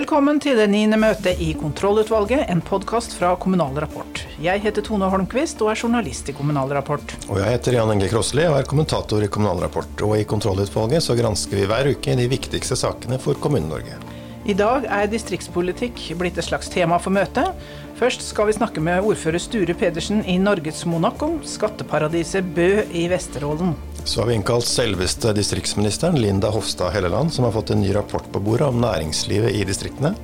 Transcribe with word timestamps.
Velkommen 0.00 0.38
til 0.40 0.56
det 0.56 0.64
niende 0.72 0.96
møtet 0.96 1.42
i 1.44 1.50
Kontrollutvalget, 1.60 2.46
en 2.48 2.62
podkast 2.64 3.12
fra 3.18 3.34
Kommunal 3.36 3.76
Rapport. 3.82 4.22
Jeg 4.40 4.62
heter 4.64 4.80
Tone 4.86 5.10
Holmquist 5.12 5.60
og 5.60 5.74
er 5.74 5.82
journalist 5.82 6.30
i 6.32 6.34
Kommunal 6.38 6.72
Rapport. 6.72 7.12
Og 7.26 7.36
jeg 7.36 7.52
heter 7.52 7.76
Jan 7.76 7.92
Inge 7.92 8.08
Krosli 8.08 8.46
og 8.48 8.56
er 8.56 8.70
kommentator 8.70 9.20
i 9.20 9.28
Kommunal 9.28 9.60
Rapport. 9.66 9.92
Og 10.06 10.14
i 10.16 10.24
Kontrollutvalget 10.24 11.04
så 11.04 11.18
gransker 11.20 11.60
vi 11.60 11.68
hver 11.68 11.92
uke 11.92 12.16
de 12.16 12.30
viktigste 12.32 12.80
sakene 12.80 13.20
for 13.20 13.36
Kommune-Norge. 13.44 14.00
I 14.50 14.54
dag 14.56 14.82
er 14.90 15.06
distriktspolitikk 15.06 16.00
blitt 16.18 16.38
et 16.40 16.46
slags 16.48 16.70
tema 16.72 16.96
for 16.98 17.14
møtet. 17.14 17.52
Først 18.00 18.24
skal 18.24 18.48
vi 18.48 18.56
snakke 18.56 18.82
med 18.82 19.04
ordfører 19.06 19.38
Sture 19.38 19.76
Pedersen 19.78 20.24
i 20.26 20.40
Norges 20.42 20.80
Monaco, 20.90 21.28
skatteparadiset 21.46 22.48
Bø 22.56 22.82
i 22.90 23.04
Vesterålen. 23.12 23.76
Så 24.02 24.22
har 24.22 24.30
vi 24.30 24.34
innkalt 24.40 24.66
selveste 24.66 25.36
distriktsministeren, 25.36 26.18
Linda 26.18 26.50
Hofstad 26.50 26.90
Helleland, 26.96 27.30
som 27.30 27.46
har 27.46 27.54
fått 27.54 27.70
en 27.70 27.82
ny 27.84 27.94
rapport 27.94 28.26
på 28.32 28.42
bordet 28.42 28.72
om 28.72 28.82
næringslivet 28.82 29.54
i 29.54 29.62
distriktene. 29.68 30.16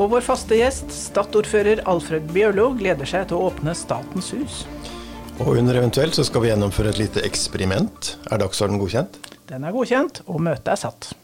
Og 0.00 0.10
vår 0.16 0.26
faste 0.26 0.58
gjest, 0.58 0.90
Stad-ordfører 0.90 1.84
Alfred 1.86 2.26
Bjørlo, 2.34 2.72
gleder 2.80 3.06
seg 3.06 3.28
til 3.30 3.38
å 3.38 3.52
åpne 3.52 3.76
Statens 3.78 4.34
hus. 4.34 4.64
Og 5.36 5.60
under 5.60 5.78
eventuelt 5.78 6.18
så 6.18 6.26
skal 6.26 6.42
vi 6.42 6.50
gjennomføre 6.50 6.90
et 6.90 7.04
lite 7.06 7.22
eksperiment. 7.28 8.16
Er 8.32 8.42
dagsorden 8.42 8.82
godkjent? 8.82 9.20
Den 9.46 9.68
er 9.68 9.76
godkjent, 9.76 10.24
og 10.26 10.42
møtet 10.42 10.74
er 10.74 10.88
satt. 10.88 11.14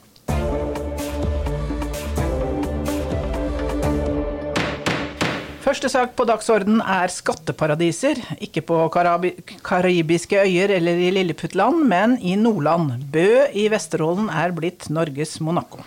Første 5.70 5.86
sak 5.86 6.16
på 6.18 6.24
dagsorden 6.26 6.80
er 6.82 7.12
skatteparadiser. 7.14 8.18
Ikke 8.42 8.58
på 8.66 8.76
karabi 8.90 9.28
karibiske 9.62 10.40
øyer 10.42 10.72
eller 10.74 10.98
i 10.98 11.12
Lilleputtland, 11.14 11.84
men 11.86 12.16
i 12.18 12.32
Nordland. 12.34 13.04
Bø 13.14 13.44
i 13.54 13.68
Vesterålen 13.70 14.26
er 14.34 14.50
blitt 14.56 14.88
Norges 14.90 15.36
Monaco. 15.38 15.84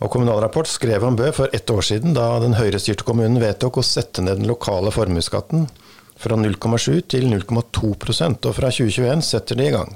Og 0.00 0.08
Kommunal 0.14 0.40
Rapport 0.40 0.70
skrev 0.72 1.04
om 1.04 1.18
Bø 1.18 1.28
for 1.36 1.52
ett 1.52 1.68
år 1.68 1.84
siden, 1.84 2.14
da 2.16 2.38
den 2.40 2.56
høyrestyrte 2.56 3.04
kommunen 3.04 3.36
vedtok 3.42 3.82
å 3.82 3.84
sette 3.84 4.24
ned 4.24 4.40
den 4.40 4.48
lokale 4.48 4.94
formuesskatten 4.96 5.68
fra 6.16 6.38
0,7 6.40 7.04
til 7.12 7.28
0,2% 7.28 8.48
og 8.48 8.56
fra 8.56 8.72
2021 8.72 9.26
setter 9.28 9.60
de 9.60 9.68
i 9.68 9.74
gang. 9.76 9.92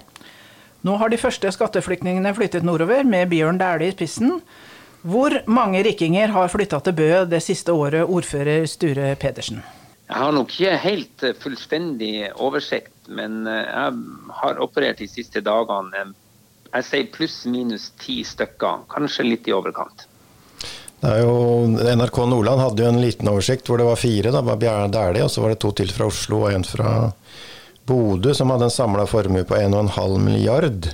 Nå 0.85 0.99
har 1.01 1.09
de 1.09 1.23
første 1.25 1.57
skatteflyktningene 1.57 2.37
flyttet 2.37 2.69
nordover, 2.69 3.01
med 3.09 3.33
Bjørn 3.33 3.65
Dæhlie 3.65 3.95
i 3.95 3.97
spissen. 3.97 4.43
Hvor 5.03 5.35
mange 5.51 5.83
rikkinger 5.83 6.31
har 6.31 6.51
flytta 6.51 6.79
til 6.87 6.95
Bø 6.95 7.11
det 7.27 7.43
siste 7.43 7.75
året, 7.75 8.07
ordfører 8.07 8.69
Sture 8.71 9.15
Pedersen? 9.19 9.63
Jeg 10.07 10.21
har 10.21 10.35
nok 10.37 10.53
ikke 10.53 10.79
helt 10.83 11.25
eh, 11.27 11.35
fullstendig 11.43 12.15
oversikt, 12.45 12.95
men 13.09 13.47
eh, 13.51 13.65
jeg 13.65 13.97
har 14.43 14.63
operert 14.63 15.01
de 15.03 15.09
siste 15.11 15.43
dagene. 15.43 16.13
Jeg 16.73 16.89
sier 16.89 17.11
pluss-minus 17.15 17.91
ti 18.01 18.21
stykker, 18.27 18.87
kanskje 18.93 19.27
litt 19.27 19.49
i 19.51 19.57
overkant. 19.57 20.07
Det 21.03 21.11
er 21.11 21.25
jo, 21.25 21.67
NRK 21.67 22.19
Nordland 22.31 22.63
hadde 22.63 22.85
jo 22.85 22.91
en 22.93 23.03
liten 23.03 23.31
oversikt 23.33 23.67
hvor 23.67 23.81
det 23.81 23.89
var 23.89 23.99
fire. 23.99 24.31
Da 24.31 24.45
var 24.47 24.61
Bjarne 24.61 24.93
Dæhlie, 24.95 25.27
og 25.27 25.33
så 25.35 25.43
var 25.43 25.55
det 25.55 25.63
to 25.65 25.73
til 25.81 25.91
fra 25.91 26.07
Oslo 26.13 26.45
og 26.45 26.53
en 26.55 26.67
fra 26.69 26.93
Bodø, 27.89 28.37
som 28.39 28.53
hadde 28.55 28.69
en 28.69 28.77
samla 28.77 29.09
formue 29.11 29.43
på 29.49 29.59
1,5 29.59 30.21
milliard. 30.23 30.93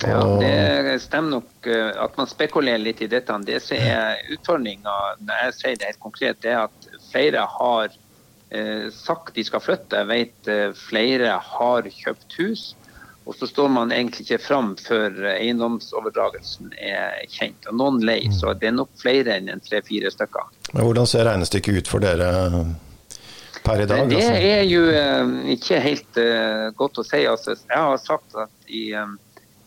Ja, 0.00 0.38
Det 0.40 1.02
stemmer 1.02 1.30
nok 1.30 1.66
eh, 1.66 1.90
at 2.04 2.16
man 2.16 2.28
spekulerer 2.30 2.82
litt 2.82 3.02
i 3.02 3.10
dette. 3.10 3.38
Det 3.46 3.60
som 3.62 3.78
er 3.78 4.20
utfordringa 4.32 4.94
når 5.22 5.46
jeg 5.46 5.56
sier 5.58 5.80
det 5.80 5.90
helt 5.92 6.02
konkret, 6.02 6.42
det 6.44 6.54
er 6.54 6.66
at 6.66 6.92
flere 7.10 7.46
har 7.56 7.96
eh, 8.50 8.86
sagt 8.94 9.34
de 9.36 9.44
skal 9.46 9.64
flytte. 9.64 10.02
Jeg 10.02 10.10
vet 10.10 10.52
eh, 10.52 10.68
flere 10.76 11.36
har 11.42 11.90
kjøpt 12.02 12.38
hus. 12.40 12.70
Og 13.22 13.36
så 13.38 13.46
står 13.46 13.68
man 13.70 13.92
egentlig 13.94 14.24
ikke 14.26 14.40
fram 14.42 14.72
før 14.82 15.14
eiendomsoverdragelsen 15.36 16.72
er 16.74 17.20
kjent. 17.30 17.68
Og 17.70 17.76
noen 17.78 18.00
lei, 18.02 18.24
mm. 18.26 18.34
så 18.34 18.54
det 18.58 18.72
er 18.72 18.74
nok 18.74 18.90
flere 18.98 19.36
enn 19.36 19.52
en 19.52 19.62
tre-fire 19.62 20.10
stykker. 20.10 20.48
Men 20.72 20.88
Hvordan 20.88 21.06
ser 21.06 21.28
regnestykket 21.30 21.78
ut 21.78 21.90
for 21.92 22.02
dere 22.02 22.32
per 23.62 23.84
i 23.84 23.86
dag? 23.86 24.08
Det 24.10 24.18
altså? 24.18 24.40
er 24.42 24.64
jo 24.66 24.82
ikke 25.54 25.78
helt 25.84 26.18
godt 26.74 26.98
å 26.98 27.06
si. 27.06 27.22
Altså, 27.30 27.54
jeg 27.54 27.78
har 27.78 28.02
sagt 28.02 28.34
at 28.42 28.74
i 28.74 28.88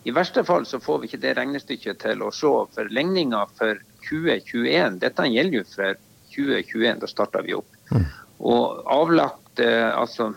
i 0.05 0.11
verste 0.13 0.43
fall 0.45 0.65
så 0.69 0.79
får 0.79 0.99
vi 1.01 1.07
ikke 1.09 1.21
det 1.23 1.33
regnestykket 1.37 2.03
til 2.03 2.21
å 2.21 2.31
se. 2.33 2.49
For 2.75 2.89
ligninga 2.93 3.41
for 3.57 3.79
2021, 4.05 4.99
dette 5.01 5.29
gjelder 5.33 5.57
jo 5.57 5.63
for 5.71 6.01
2021, 6.35 6.99
da 7.01 7.09
starta 7.09 7.41
vi 7.45 7.55
opp. 7.57 7.79
Mm. 7.89 8.03
Og 8.45 8.83
avlagt, 8.91 9.63
eh, 9.63 9.89
altså 9.89 10.33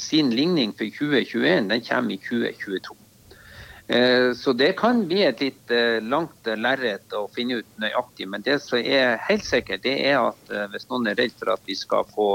sin 0.00 0.30
ligning 0.32 0.72
for 0.72 0.88
2021, 0.88 1.68
den 1.68 1.84
kommer 1.84 2.16
i 2.16 2.20
2022. 2.24 2.96
Eh, 3.88 4.32
så 4.32 4.56
det 4.56 4.72
kan 4.80 5.04
bli 5.10 5.22
et 5.26 5.44
litt 5.44 5.74
eh, 5.74 6.00
langt 6.00 6.48
lerret 6.48 7.12
å 7.12 7.26
finne 7.34 7.60
ut 7.60 7.84
nøyaktig. 7.84 8.30
Men 8.32 8.48
det 8.48 8.62
som 8.64 8.80
er 8.80 9.20
helt 9.28 9.44
sikkert, 9.44 9.84
det 9.84 9.98
er 10.08 10.22
at 10.22 10.56
hvis 10.72 10.88
noen 10.88 11.12
er 11.12 11.20
redd 11.20 11.36
for 11.36 11.52
at 11.52 11.68
vi 11.68 11.76
skal 11.76 12.08
få 12.16 12.30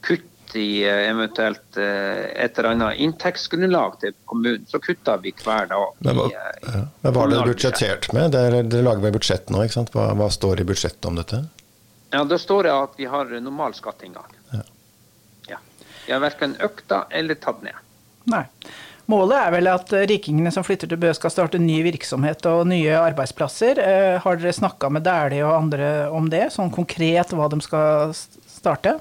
kutt 0.00 0.31
i 0.56 0.84
eh, 0.84 1.08
eventuelt 1.10 1.76
eh, 1.76 2.44
et 2.44 2.58
eller 2.58 2.70
annet 2.72 3.00
inntektsgrunnlag 3.04 3.98
til 4.02 4.14
kommunen, 4.28 4.66
så 4.68 4.80
kutter 4.82 5.20
vi 5.22 5.34
hver 5.36 5.68
dag. 5.70 5.96
Men 6.04 6.18
hva, 6.18 6.28
eh, 6.28 6.60
ja. 6.66 6.84
Men 7.02 7.16
hva 7.16 7.24
er 7.24 7.32
det 7.34 7.42
budsjettert 7.48 8.08
med? 8.16 8.34
Dere, 8.36 8.62
dere 8.66 8.86
lager 8.86 9.06
vel 9.06 9.16
budsjett 9.16 9.52
nå, 9.52 9.64
ikke 9.66 9.78
sant? 9.80 9.92
Hva, 9.96 10.10
hva, 10.18 10.30
står 10.32 10.62
i 10.62 10.68
budsjettet 10.68 11.10
om 11.10 11.18
dette? 11.20 11.42
Ja, 12.12 12.24
Da 12.28 12.38
står 12.38 12.68
det 12.68 12.72
at 12.76 12.96
vi 13.00 13.08
har 13.08 13.30
normal 13.40 13.76
skatteinngang. 13.76 14.32
Ja. 14.52 14.64
ja. 15.54 15.60
Vi 16.06 16.12
har 16.12 16.24
verken 16.24 16.56
økta 16.60 17.06
eller 17.10 17.40
tatt 17.40 17.62
ned. 17.64 17.78
Nei. 18.32 18.44
Målet 19.10 19.34
er 19.34 19.54
vel 19.56 19.66
at 19.66 19.90
rikingene 20.08 20.52
som 20.54 20.64
flytter 20.64 20.88
til 20.88 21.00
Bø 21.00 21.10
skal 21.16 21.32
starte 21.34 21.58
ny 21.58 21.80
virksomhet 21.84 22.44
og 22.46 22.68
nye 22.70 22.94
arbeidsplasser. 23.00 23.80
Har 24.22 24.38
dere 24.38 24.52
snakka 24.54 24.92
med 24.94 25.02
Dæhlie 25.08 25.42
og 25.42 25.56
andre 25.56 25.88
om 26.14 26.28
det, 26.30 26.46
sånn 26.54 26.70
konkret 26.72 27.34
hva 27.34 27.48
de 27.50 27.58
skal 27.64 28.14
starte? 28.14 29.00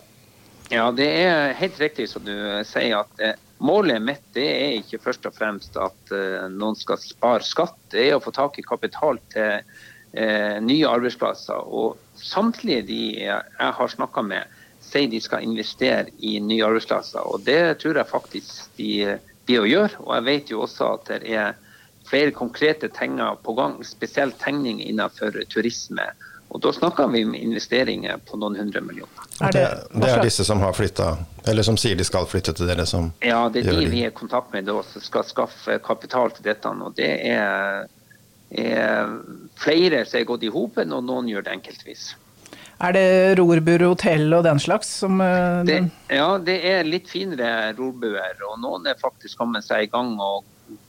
Ja, 0.72 0.86
det 0.96 1.06
er 1.20 1.52
helt 1.59 1.80
riktig 1.84 2.06
som 2.08 2.24
du 2.24 2.36
sier. 2.64 3.02
at 3.02 3.20
eh, 3.20 3.40
Målet 3.62 4.00
mitt 4.02 4.24
det 4.34 4.46
er 4.48 4.78
ikke 4.80 5.02
først 5.04 5.28
og 5.28 5.36
fremst 5.36 5.76
at 5.76 6.14
eh, 6.16 6.46
noen 6.48 6.78
skal 6.80 7.00
spare 7.02 7.44
skatt. 7.44 7.76
Det 7.92 8.06
er 8.06 8.16
å 8.16 8.24
få 8.24 8.32
tak 8.32 8.56
i 8.56 8.64
kapital 8.64 9.20
til 9.34 9.59
eh, 9.59 10.56
nye 10.64 10.88
arbeidsplasser. 10.88 11.68
Og 11.68 12.00
samtlige 12.16 12.86
de 12.88 13.02
jeg 13.26 13.74
har 13.82 13.92
snakka 13.92 14.24
med, 14.24 14.48
sier 14.80 15.12
de 15.12 15.20
skal 15.20 15.44
investere 15.44 16.08
i 16.24 16.38
nye 16.40 16.64
arbeidsplasser. 16.70 17.20
Og 17.20 17.44
det 17.44 17.82
tror 17.84 18.00
jeg 18.00 18.14
faktisk 18.14 18.80
de 18.80 19.20
blir 19.50 19.66
å 19.66 19.70
gjøre. 19.74 20.00
Og 20.08 20.16
jeg 20.16 20.28
vet 20.30 20.56
jo 20.56 20.64
også 20.64 20.94
at 20.96 21.12
det 21.12 21.36
er 21.36 21.59
flere 22.08 22.32
konkrete 22.32 22.88
ting 22.96 23.20
på 23.20 23.59
gang, 23.59 23.76
spesielt 23.84 24.40
tegning 24.40 24.80
innenfor 24.88 25.36
turisme 25.52 26.14
og 26.52 26.60
Da 26.60 26.74
snakker 26.76 27.08
vi 27.08 27.24
om 27.24 27.36
investeringer 27.36 28.18
på 28.28 28.36
noen 28.36 28.58
hundre 28.60 28.82
millioner. 28.84 29.28
Er 29.40 29.54
det, 29.56 29.68
det, 29.94 30.10
er 30.12 30.24
disse 30.26 30.44
som 30.44 30.60
har 30.60 30.74
flytta, 30.76 31.14
eller 31.48 31.64
som 31.64 31.78
sier 31.80 31.96
de 31.96 32.04
skal 32.04 32.26
flytte 32.28 32.52
til 32.58 32.68
dere? 32.68 32.84
som 32.86 33.14
Ja, 33.24 33.46
det 33.48 33.64
er 33.64 33.80
de 33.80 33.86
vi 33.88 34.02
er 34.04 34.12
i 34.12 34.16
kontakt 34.18 34.52
med 34.52 34.68
da, 34.68 34.76
som 34.84 35.06
skal 35.06 35.24
skaffe 35.30 35.78
kapital 35.80 36.34
til 36.36 36.50
dette. 36.50 36.68
og 36.68 36.98
Det 36.98 37.08
er, 37.32 37.88
er 38.52 39.14
flere 39.64 40.04
som 40.04 40.20
er 40.20 40.28
gått 40.28 40.44
i 40.44 40.52
hopen, 40.52 40.92
og 40.92 41.08
noen 41.08 41.32
gjør 41.32 41.48
det 41.48 41.56
enkeltvis. 41.56 42.10
Er 42.82 42.98
det 42.98 43.08
rorbuer, 43.40 43.86
hotell 43.88 44.34
og 44.36 44.44
den 44.44 44.60
slags? 44.60 44.92
Som, 45.06 45.24
uh, 45.24 45.64
det, 45.64 45.86
ja, 46.12 46.28
det 46.36 46.58
er 46.68 46.84
litt 46.84 47.08
finere 47.08 47.72
rorbuer. 47.78 48.44
Og 48.50 48.60
noen 48.60 48.92
er 48.92 49.00
faktisk 49.00 49.40
kommet 49.40 49.70
seg 49.70 49.86
i 49.86 49.92
gang 49.94 50.18
og 50.20 50.44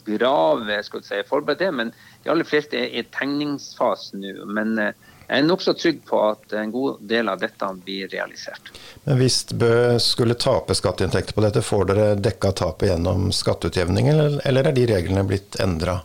grave, 0.08 0.82
skal 0.82 1.04
du 1.04 1.06
si, 1.06 1.22
forberedt 1.28 1.62
det. 1.62 1.70
Men 1.70 1.94
de 2.24 2.34
aller 2.34 2.48
fleste 2.48 2.80
er 2.80 2.90
i 2.98 3.06
tegningsfasen 3.14 4.26
nå. 4.26 4.50
Men 4.58 4.74
uh, 4.80 5.10
jeg 5.28 5.38
er 5.38 5.46
nokså 5.46 5.74
trygg 5.78 6.02
på 6.08 6.20
at 6.26 6.54
en 6.58 6.72
god 6.74 7.02
del 7.08 7.30
av 7.32 7.40
dette 7.40 7.68
blir 7.84 8.08
realisert. 8.12 8.72
Men 9.04 9.20
Hvis 9.20 9.44
Bø 9.52 9.98
skulle 10.02 10.38
tape 10.38 10.76
skatteinntekter 10.76 11.36
på 11.36 11.44
dette, 11.44 11.64
får 11.64 11.84
dere 11.90 12.08
dekka 12.20 12.52
tapet 12.62 12.90
gjennom 12.92 13.30
skatteutjevning, 13.34 14.10
eller 14.12 14.66
er 14.66 14.76
de 14.76 14.88
reglene 14.90 15.24
blitt 15.28 15.60
endra? 15.62 16.00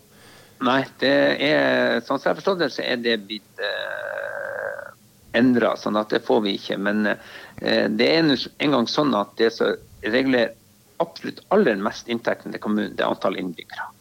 Nei, 0.65 0.81
det 1.01 1.15
er, 1.45 1.99
sånn 2.05 2.17
som 2.17 2.31
jeg 2.31 2.39
forstår 2.39 2.61
det, 2.63 2.71
så 2.73 2.85
er 2.85 3.01
det 3.01 3.19
blitt 3.27 3.61
eh, 3.61 4.87
endra, 5.37 5.75
sånn 5.77 5.99
at 5.99 6.13
det 6.13 6.23
får 6.25 6.41
vi 6.47 6.55
ikke. 6.57 6.79
Men 6.81 7.11
eh, 7.11 7.85
det 7.89 8.07
er 8.07 8.31
en 8.31 8.73
gang 8.73 8.89
sånn 8.89 9.13
at 9.17 9.35
det 9.37 9.51
som 9.53 9.75
regler 10.01 10.55
absolutt 11.03 11.43
aller 11.53 11.77
mest 11.81 12.09
inntektene 12.09 12.55
til 12.55 12.63
kommunen, 12.63 12.95
det 12.97 13.05
er 13.05 13.13
antall 13.13 13.37
innbyggere. 13.37 13.91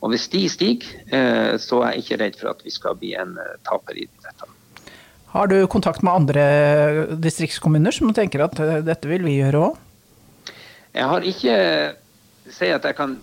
Og 0.00 0.14
Hvis 0.14 0.30
de 0.32 0.46
stiger, 0.48 0.94
eh, 1.12 1.56
så 1.60 1.82
er 1.84 1.92
jeg 1.92 2.04
ikke 2.04 2.20
redd 2.22 2.40
for 2.40 2.52
at 2.54 2.64
vi 2.64 2.72
skal 2.72 2.96
bli 2.96 3.12
en 3.20 3.36
eh, 3.36 3.58
taper 3.68 3.98
i 4.00 4.06
dette. 4.08 4.48
Har 5.30 5.46
du 5.46 5.66
kontakt 5.66 6.02
med 6.02 6.12
andre 6.12 6.44
distriktskommuner 7.22 7.94
som 7.94 8.10
tenker 8.14 8.42
at 8.42 8.58
eh, 8.58 8.80
dette 8.82 9.10
vil 9.10 9.22
vi 9.22 9.38
gjøre 9.38 9.62
òg? 9.68 9.80
Jeg 10.90 11.06
har 11.06 11.26
ikke 11.26 11.56
si 12.50 12.70
at 12.74 12.86
jeg 12.88 12.98
kan 12.98 13.18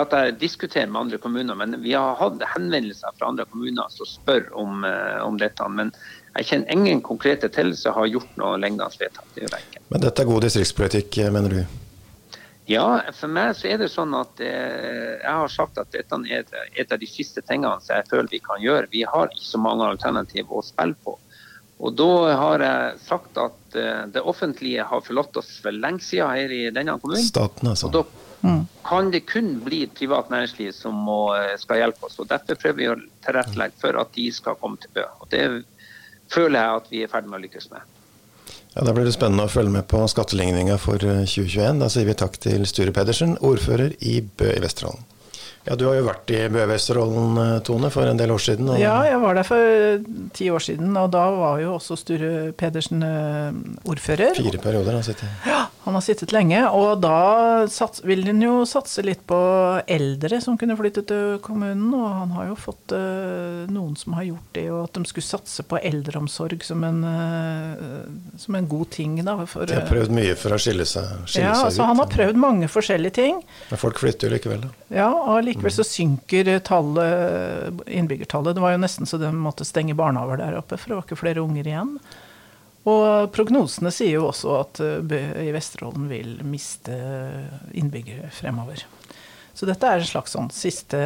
at 0.00 0.14
jeg 0.16 0.36
diskuterer 0.40 0.88
med 0.88 1.00
andre 1.02 1.18
kommuner, 1.20 1.54
men 1.54 1.76
vi 1.82 1.92
har 1.92 2.16
hatt 2.16 2.40
henvendelser 2.54 3.12
fra 3.18 3.28
andre 3.28 3.44
kommuner 3.44 3.92
som 3.92 4.08
spør 4.08 4.46
om, 4.56 4.84
eh, 4.84 5.20
om 5.20 5.36
dette. 5.40 5.68
Men 5.68 5.92
jeg 6.36 6.48
kjenner 6.48 6.72
ingen 6.72 7.02
konkrete 7.04 7.48
til 7.52 7.74
som 7.76 7.96
har 7.96 8.08
gjort 8.08 8.36
noe 8.40 8.56
lignende 8.56 8.88
vedtak. 9.00 9.60
Men 9.88 10.00
dette 10.00 10.22
er 10.22 10.28
god 10.28 10.46
distriktspolitikk, 10.46 11.20
mener 11.32 11.56
du? 11.56 11.60
Ja, 12.70 13.00
for 13.16 13.32
meg 13.32 13.56
så 13.58 13.66
er 13.72 13.80
det 13.80 13.90
sånn 13.90 14.12
at 14.14 14.40
eh, 14.44 15.16
jeg 15.18 15.36
har 15.42 15.50
sagt 15.52 15.80
at 15.80 15.90
dette 15.92 16.20
er 16.30 16.44
et 16.78 16.92
av 16.92 17.00
de 17.00 17.08
siste 17.08 17.42
tingene 17.42 17.80
som 17.82 17.96
jeg 17.96 18.08
føler 18.12 18.30
vi 18.30 18.40
kan 18.44 18.62
gjøre. 18.62 18.92
Vi 18.92 19.02
har 19.08 19.32
ikke 19.32 19.48
så 19.48 19.60
mange 19.60 19.88
alternativ 19.88 20.52
å 20.52 20.62
spille 20.64 20.96
på. 21.04 21.16
Og 21.80 21.94
da 21.96 22.08
har 22.36 22.62
jeg 22.64 22.96
sagt 23.06 23.38
at 23.40 23.76
eh, 23.78 24.02
det 24.12 24.20
offentlige 24.20 24.84
har 24.84 25.04
forlatt 25.04 25.36
oss 25.40 25.54
for 25.64 25.72
lenge 25.72 26.04
siden 26.04 26.34
her 26.36 26.52
i 26.52 26.64
denne 26.74 26.98
kommunen. 27.00 27.24
Staten, 27.24 27.70
altså. 27.72 27.88
Og 27.88 27.94
da 27.94 28.02
kan 28.84 29.10
det 29.10 29.20
kun 29.20 29.60
bli 29.64 29.86
privat 29.86 30.30
næringsliv 30.30 30.72
som 30.72 30.94
må, 30.94 31.34
eh, 31.36 31.56
skal 31.58 31.80
hjelpe 31.82 32.06
oss. 32.06 32.18
og 32.18 32.28
Derfor 32.28 32.54
prøver 32.54 32.76
vi 32.76 32.88
å 32.88 32.98
tilrettelegge 33.24 33.80
for 33.80 34.00
at 34.00 34.12
de 34.16 34.32
skal 34.32 34.58
komme 34.60 34.80
til 34.80 34.92
Bø. 34.94 35.06
Og 35.20 35.28
Det 35.30 35.64
føler 36.28 36.60
jeg 36.60 36.76
at 36.76 36.90
vi 36.90 37.02
er 37.02 37.08
ferdig 37.08 37.30
med 37.30 37.40
å 37.40 37.44
lykkes 37.44 37.70
med. 37.70 37.80
Ja, 38.76 38.84
Da 38.84 38.92
blir 38.92 39.04
det 39.04 39.14
spennende 39.16 39.44
å 39.44 39.50
følge 39.50 39.70
med 39.70 39.88
på 39.88 40.04
skatteligninga 40.08 40.78
for 40.78 40.98
2021. 40.98 41.80
Da 41.80 41.88
sier 41.88 42.06
vi 42.06 42.14
takk 42.14 42.38
til 42.38 42.66
Sture 42.66 42.92
Pedersen, 42.92 43.36
ordfører 43.38 43.96
i 44.00 44.20
Bø 44.20 44.52
i 44.52 44.60
Vesterålen. 44.60 45.04
Ja, 45.66 45.76
Du 45.76 45.84
har 45.86 45.94
jo 45.98 46.06
vært 46.06 46.30
i 46.32 46.38
Bø 46.48 46.62
Vesterålen, 46.70 47.40
Tone, 47.66 47.90
for 47.92 48.08
en 48.08 48.16
del 48.20 48.30
år 48.32 48.40
siden. 48.40 48.70
Ja, 48.80 48.94
jeg 49.04 49.20
var 49.20 49.34
der 49.36 49.44
for 49.46 50.04
ti 50.36 50.48
år 50.50 50.62
siden, 50.64 50.96
og 50.96 51.10
da 51.12 51.26
var 51.36 51.60
jo 51.60 51.74
også 51.76 51.98
Sture 52.00 52.52
Pedersen 52.56 53.04
ordfører. 53.84 54.34
Fire 54.40 54.58
perioder 54.62 54.90
har 54.94 55.02
han 55.02 55.08
sittet. 55.10 55.28
Ja, 55.46 55.66
han 55.84 55.96
har 55.96 56.02
sittet 56.04 56.32
lenge. 56.34 56.60
Og 56.76 57.00
da 57.00 57.66
sats, 57.72 58.02
vil 58.04 58.26
han 58.28 58.42
jo 58.44 58.66
satse 58.68 59.00
litt 59.04 59.22
på 59.28 59.38
eldre 59.88 60.40
som 60.44 60.58
kunne 60.60 60.76
flytte 60.76 61.06
til 61.08 61.38
kommunen. 61.44 61.88
Og 61.96 62.04
han 62.04 62.34
har 62.36 62.50
jo 62.50 62.58
fått 62.60 62.92
uh, 62.92 63.64
noen 63.72 63.96
som 63.96 64.18
har 64.18 64.28
gjort 64.28 64.50
det, 64.58 64.66
og 64.68 64.82
at 64.84 64.98
de 64.98 65.08
skulle 65.08 65.24
satse 65.26 65.64
på 65.64 65.80
eldreomsorg 65.80 66.66
som 66.66 66.84
en, 66.84 67.00
uh, 67.06 68.36
som 68.40 68.60
en 68.60 68.68
god 68.68 68.92
ting. 68.92 69.16
Da, 69.24 69.38
for, 69.48 69.64
de 69.68 69.78
har 69.80 69.88
prøvd 69.88 70.14
mye 70.20 70.36
for 70.38 70.56
å 70.56 70.60
skille 70.60 70.84
seg, 70.88 71.08
skille 71.24 71.48
ja, 71.48 71.56
seg 71.56 71.70
altså, 71.70 71.80
ut. 71.80 71.88
Han 71.94 72.04
har 72.04 72.12
prøvd 72.12 72.44
mange 72.44 72.70
forskjellige 72.72 73.16
ting. 73.22 73.40
Men 73.72 73.84
folk 73.86 74.02
flytter 74.04 74.28
jo 74.28 74.36
likevel, 74.36 74.66
da. 74.66 74.72
Ja, 75.00 75.10
og 75.10 75.44
likevel 75.46 75.72
så 75.72 75.86
synker 75.86 76.56
tallet, 76.66 77.86
innbyggertallet. 77.88 78.58
Det 78.58 78.64
var 78.68 78.76
jo 78.76 78.84
nesten 78.84 79.08
så 79.08 79.20
de 79.20 79.32
måtte 79.32 79.64
stenge 79.68 79.96
barnehager 79.96 80.44
der 80.44 80.60
oppe, 80.60 80.76
for 80.76 80.92
det 80.92 81.00
var 81.00 81.08
ikke 81.08 81.24
flere 81.24 81.44
unger 81.44 81.72
igjen. 81.72 81.96
Og 82.88 83.28
prognosene 83.34 83.92
sier 83.92 84.16
jo 84.16 84.28
også 84.30 84.54
at 84.56 84.80
Bø 85.04 85.20
i 85.42 85.50
Vesterålen 85.52 86.06
vil 86.08 86.38
miste 86.48 86.96
innbyggere 87.76 88.30
fremover. 88.32 88.86
Så 89.52 89.68
dette 89.68 89.84
er 89.84 90.00
en 90.00 90.08
slags 90.08 90.32
sånn 90.32 90.48
siste 90.54 91.00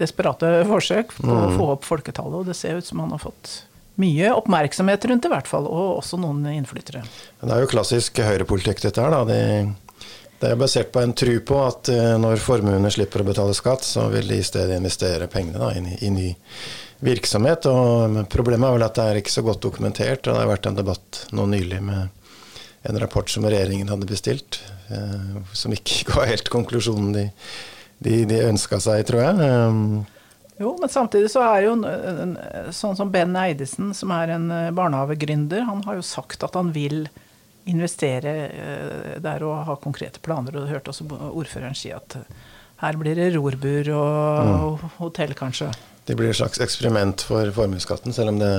desperate 0.00 0.50
forsøk 0.68 1.14
på 1.16 1.32
å 1.32 1.50
få 1.54 1.68
opp 1.76 1.86
folketallet, 1.88 2.42
og 2.42 2.48
det 2.50 2.56
ser 2.58 2.80
ut 2.80 2.86
som 2.86 3.00
han 3.04 3.14
har 3.14 3.22
fått 3.22 3.62
mye 4.00 4.32
oppmerksomhet 4.32 5.04
rundt 5.08 5.24
det, 5.24 5.28
i 5.28 5.34
hvert 5.34 5.48
fall, 5.48 5.68
og 5.68 6.00
også 6.00 6.20
noen 6.20 6.44
innflyttere. 6.54 7.02
Det 7.40 7.52
er 7.52 7.62
jo 7.64 7.70
klassisk 7.70 8.20
høyrepolitikk, 8.24 8.80
dette 8.86 9.04
her. 9.04 9.12
da. 9.12 9.24
De, 9.28 10.04
det 10.40 10.52
er 10.52 10.60
basert 10.60 10.92
på 10.92 11.02
en 11.04 11.12
tru 11.16 11.34
på 11.44 11.58
at 11.66 11.90
når 12.20 12.40
formuene 12.40 12.92
slipper 12.92 13.20
å 13.20 13.28
betale 13.28 13.56
skatt, 13.56 13.84
så 13.84 14.06
vil 14.12 14.30
de 14.30 14.40
i 14.40 14.46
stedet 14.46 14.78
investere 14.80 15.28
pengene 15.32 15.60
da, 15.60 15.74
inn 15.76 15.90
i, 15.92 15.98
i 16.06 16.12
ny 16.14 16.30
virksomhet. 17.04 17.66
og 17.66 18.20
Problemet 18.32 18.68
er 18.68 18.76
vel 18.76 18.86
at 18.86 18.96
det 18.98 19.06
er 19.08 19.20
ikke 19.20 19.34
så 19.34 19.44
godt 19.46 19.62
dokumentert. 19.64 20.26
og 20.26 20.34
Det 20.34 20.42
har 20.42 20.52
vært 20.52 20.70
en 20.70 20.78
debatt 20.78 21.24
nå 21.36 21.46
nylig 21.50 21.82
med 21.84 22.08
en 22.88 23.00
rapport 23.00 23.28
som 23.28 23.44
regjeringen 23.44 23.90
hadde 23.92 24.08
bestilt, 24.08 24.62
eh, 24.88 25.42
som 25.52 25.72
ikke 25.74 26.06
ga 26.12 26.28
helt 26.30 26.48
konklusjonen 26.52 27.12
de, 27.16 27.26
de, 28.00 28.22
de 28.28 28.40
ønska 28.48 28.80
seg, 28.80 29.04
tror 29.08 29.24
jeg. 29.26 29.50
Um, 29.50 30.06
jo, 30.60 30.74
men 30.80 30.92
samtidig 30.92 31.30
så 31.32 31.42
er 31.44 31.66
jo 31.66 31.74
sånn 32.76 32.96
som 32.96 33.12
Ben 33.12 33.36
Eidesen, 33.36 33.94
som 33.96 34.12
er 34.12 34.34
en 34.34 34.48
barnehagegründer, 34.76 35.64
han 35.64 35.80
har 35.86 35.96
jo 35.96 36.04
sagt 36.04 36.44
at 36.44 36.56
han 36.56 36.72
vil 36.74 37.06
investere 37.68 38.34
der 39.24 39.44
og 39.46 39.62
ha 39.68 39.76
konkrete 39.80 40.20
planer. 40.24 40.56
Og 40.56 40.66
du 40.66 40.72
hørte 40.72 40.92
også 40.92 41.06
ordføreren 41.30 41.76
si 41.76 41.92
at 41.96 42.18
her 42.80 42.96
blir 43.00 43.16
det 43.16 43.30
rorbur 43.36 43.88
og, 43.92 44.52
og 44.68 44.84
hotell, 44.98 45.32
kanskje. 45.36 45.70
Det 46.08 46.16
blir 46.18 46.32
et 46.32 46.38
slags 46.38 46.58
eksperiment 46.64 47.22
for 47.22 47.50
formuesskatten, 47.54 48.14
selv 48.16 48.32
om 48.32 48.38
det 48.40 48.50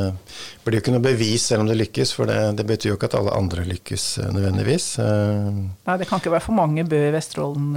blir 0.63 0.77
jo 0.77 0.83
ikke 0.83 0.93
noe 0.93 1.03
bevis 1.03 1.47
selv 1.49 1.65
om 1.65 1.71
det 1.71 1.77
lykkes. 1.79 2.13
For 2.15 2.29
det, 2.29 2.38
det 2.59 2.65
betyr 2.69 2.93
jo 2.93 2.99
ikke 2.99 3.09
at 3.09 3.17
alle 3.19 3.33
andre 3.35 3.65
lykkes 3.67 4.05
nødvendigvis. 4.31 4.85
Nei, 5.01 5.97
det 5.99 6.07
kan 6.07 6.21
ikke 6.21 6.31
være 6.35 6.45
for 6.45 6.57
mange 6.57 6.85
Bø 6.88 7.01
i 7.09 7.11
Vesterålen 7.15 7.73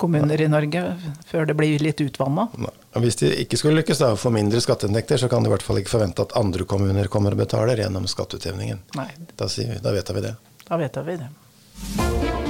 kommuner 0.00 0.40
i 0.40 0.48
Norge 0.48 0.84
før 1.28 1.50
det 1.50 1.58
blir 1.58 1.84
litt 1.84 2.00
utvanna. 2.04 2.46
Hvis 3.02 3.20
de 3.20 3.32
ikke 3.42 3.58
skulle 3.60 3.82
lykkes 3.82 4.00
da, 4.00 4.12
og 4.14 4.22
få 4.22 4.32
mindre 4.34 4.62
skatteinntekter, 4.62 5.20
så 5.20 5.28
kan 5.32 5.44
de 5.44 5.50
i 5.50 5.54
hvert 5.56 5.66
fall 5.66 5.82
ikke 5.82 5.96
forvente 5.96 6.24
at 6.24 6.36
andre 6.38 6.68
kommuner 6.70 7.10
kommer 7.12 7.34
og 7.34 7.42
betaler 7.42 7.82
gjennom 7.82 8.08
skatteutjevningen. 8.10 8.86
Nei. 9.00 9.10
Da, 9.34 9.50
sier 9.50 9.74
vi, 9.74 9.82
da 9.84 9.92
vedtar 9.96 10.20
vi 10.20 10.26
det. 10.28 10.36
Da 10.64 10.80
vedtar 10.80 11.10
vi 11.10 11.20
det. 11.20 12.43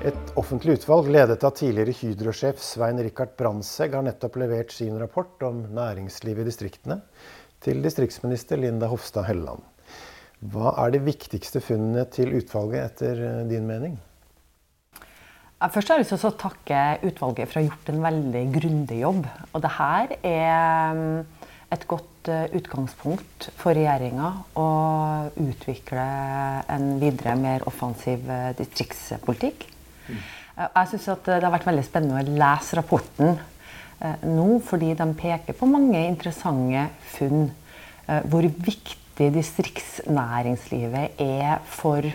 Et 0.00 0.30
offentlig 0.40 0.78
utvalg 0.78 1.10
ledet 1.12 1.42
av 1.44 1.50
tidligere 1.58 1.92
Hydro-sjef 1.92 2.62
Svein 2.64 2.96
Rikard 3.04 3.34
Brandtzæg 3.36 3.92
har 3.98 4.04
nettopp 4.06 4.38
levert 4.40 4.70
sin 4.72 4.94
rapport 4.96 5.42
om 5.44 5.58
næringslivet 5.76 6.40
i 6.40 6.48
distriktene 6.48 6.96
til 7.60 7.82
distriktsminister 7.84 8.56
Linda 8.56 8.88
Hofstad 8.88 9.26
Helleland. 9.28 9.60
Hva 10.40 10.70
er 10.80 10.94
de 10.94 11.02
viktigste 11.04 11.60
funnene 11.60 12.06
til 12.08 12.32
utvalget 12.38 12.80
etter 12.86 13.20
din 13.50 13.66
mening? 13.68 13.98
Først 15.60 15.92
har 15.92 16.00
jeg 16.00 16.06
lyst 16.06 16.14
til 16.16 16.30
å 16.30 16.38
takke 16.46 16.84
utvalget 17.04 17.50
for 17.50 17.58
å 17.58 17.60
ha 17.60 17.66
gjort 17.66 17.90
en 17.92 18.00
veldig 18.06 18.44
grundig 18.54 19.02
jobb. 19.02 19.26
Og 19.52 19.64
det 19.66 19.72
her 19.74 20.14
er 20.24 21.02
et 21.76 21.84
godt 21.90 22.30
utgangspunkt 22.56 23.50
for 23.60 23.76
regjeringa 23.76 24.32
å 24.56 24.70
utvikle 25.44 26.06
en 26.72 26.88
videre, 27.04 27.36
mer 27.36 27.68
offensiv 27.68 28.24
distriktspolitikk. 28.56 29.68
Jeg 30.60 30.90
syns 30.90 31.08
det 31.24 31.38
har 31.40 31.52
vært 31.52 31.68
veldig 31.68 31.86
spennende 31.86 32.20
å 32.20 32.38
lese 32.42 32.76
rapporten 32.78 33.38
nå, 34.24 34.48
fordi 34.64 34.94
de 34.96 35.06
peker 35.16 35.56
på 35.56 35.68
mange 35.68 36.00
interessante 36.08 36.86
funn. 37.14 37.48
Hvor 38.32 38.44
viktig 38.48 39.28
distriktsnæringslivet 39.36 41.20
er 41.20 41.60
for 41.68 42.08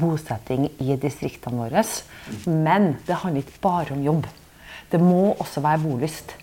bosetting 0.00 0.66
i 0.80 0.96
distriktene 1.00 1.62
våre. 1.62 1.84
Men 2.46 2.96
det 3.06 3.20
handler 3.22 3.44
ikke 3.44 3.62
bare 3.64 3.96
om 3.96 4.04
jobb. 4.04 4.26
Det 4.92 5.00
må 5.00 5.32
også 5.40 5.62
være 5.64 5.84
bolyst. 5.84 6.34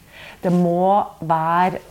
Det 0.42 0.52
må 0.54 1.04
være 1.20 1.81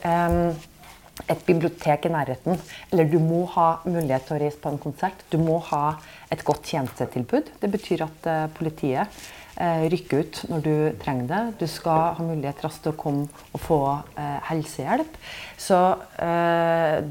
et 1.26 1.40
bibliotek 1.46 2.06
i 2.06 2.12
nærheten. 2.12 2.60
Eller 2.92 3.08
du 3.10 3.18
må 3.22 3.44
ha 3.56 3.68
mulighet 3.86 4.28
til 4.28 4.36
å 4.36 4.40
reise 4.42 4.60
på 4.62 4.72
en 4.72 4.80
konsert. 4.82 5.24
Du 5.32 5.38
må 5.42 5.58
ha 5.70 5.98
et 6.32 6.44
godt 6.46 6.68
tjenestetilbud. 6.70 7.52
Det 7.60 7.70
betyr 7.72 8.04
at 8.06 8.28
uh, 8.28 8.44
politiet 8.56 9.18
uh, 9.58 9.84
rykker 9.90 10.22
ut 10.22 10.40
når 10.52 10.64
du 10.64 10.74
trenger 11.02 11.30
det. 11.32 11.42
Du 11.62 11.66
skal 11.70 12.14
ha 12.18 12.26
mulighet 12.26 12.62
raskt 12.64 12.84
til 12.86 12.94
å 12.94 13.00
komme 13.00 13.26
og 13.52 13.64
få 13.64 13.80
uh, 13.98 14.38
helsehjelp. 14.50 15.18
Så 15.58 15.78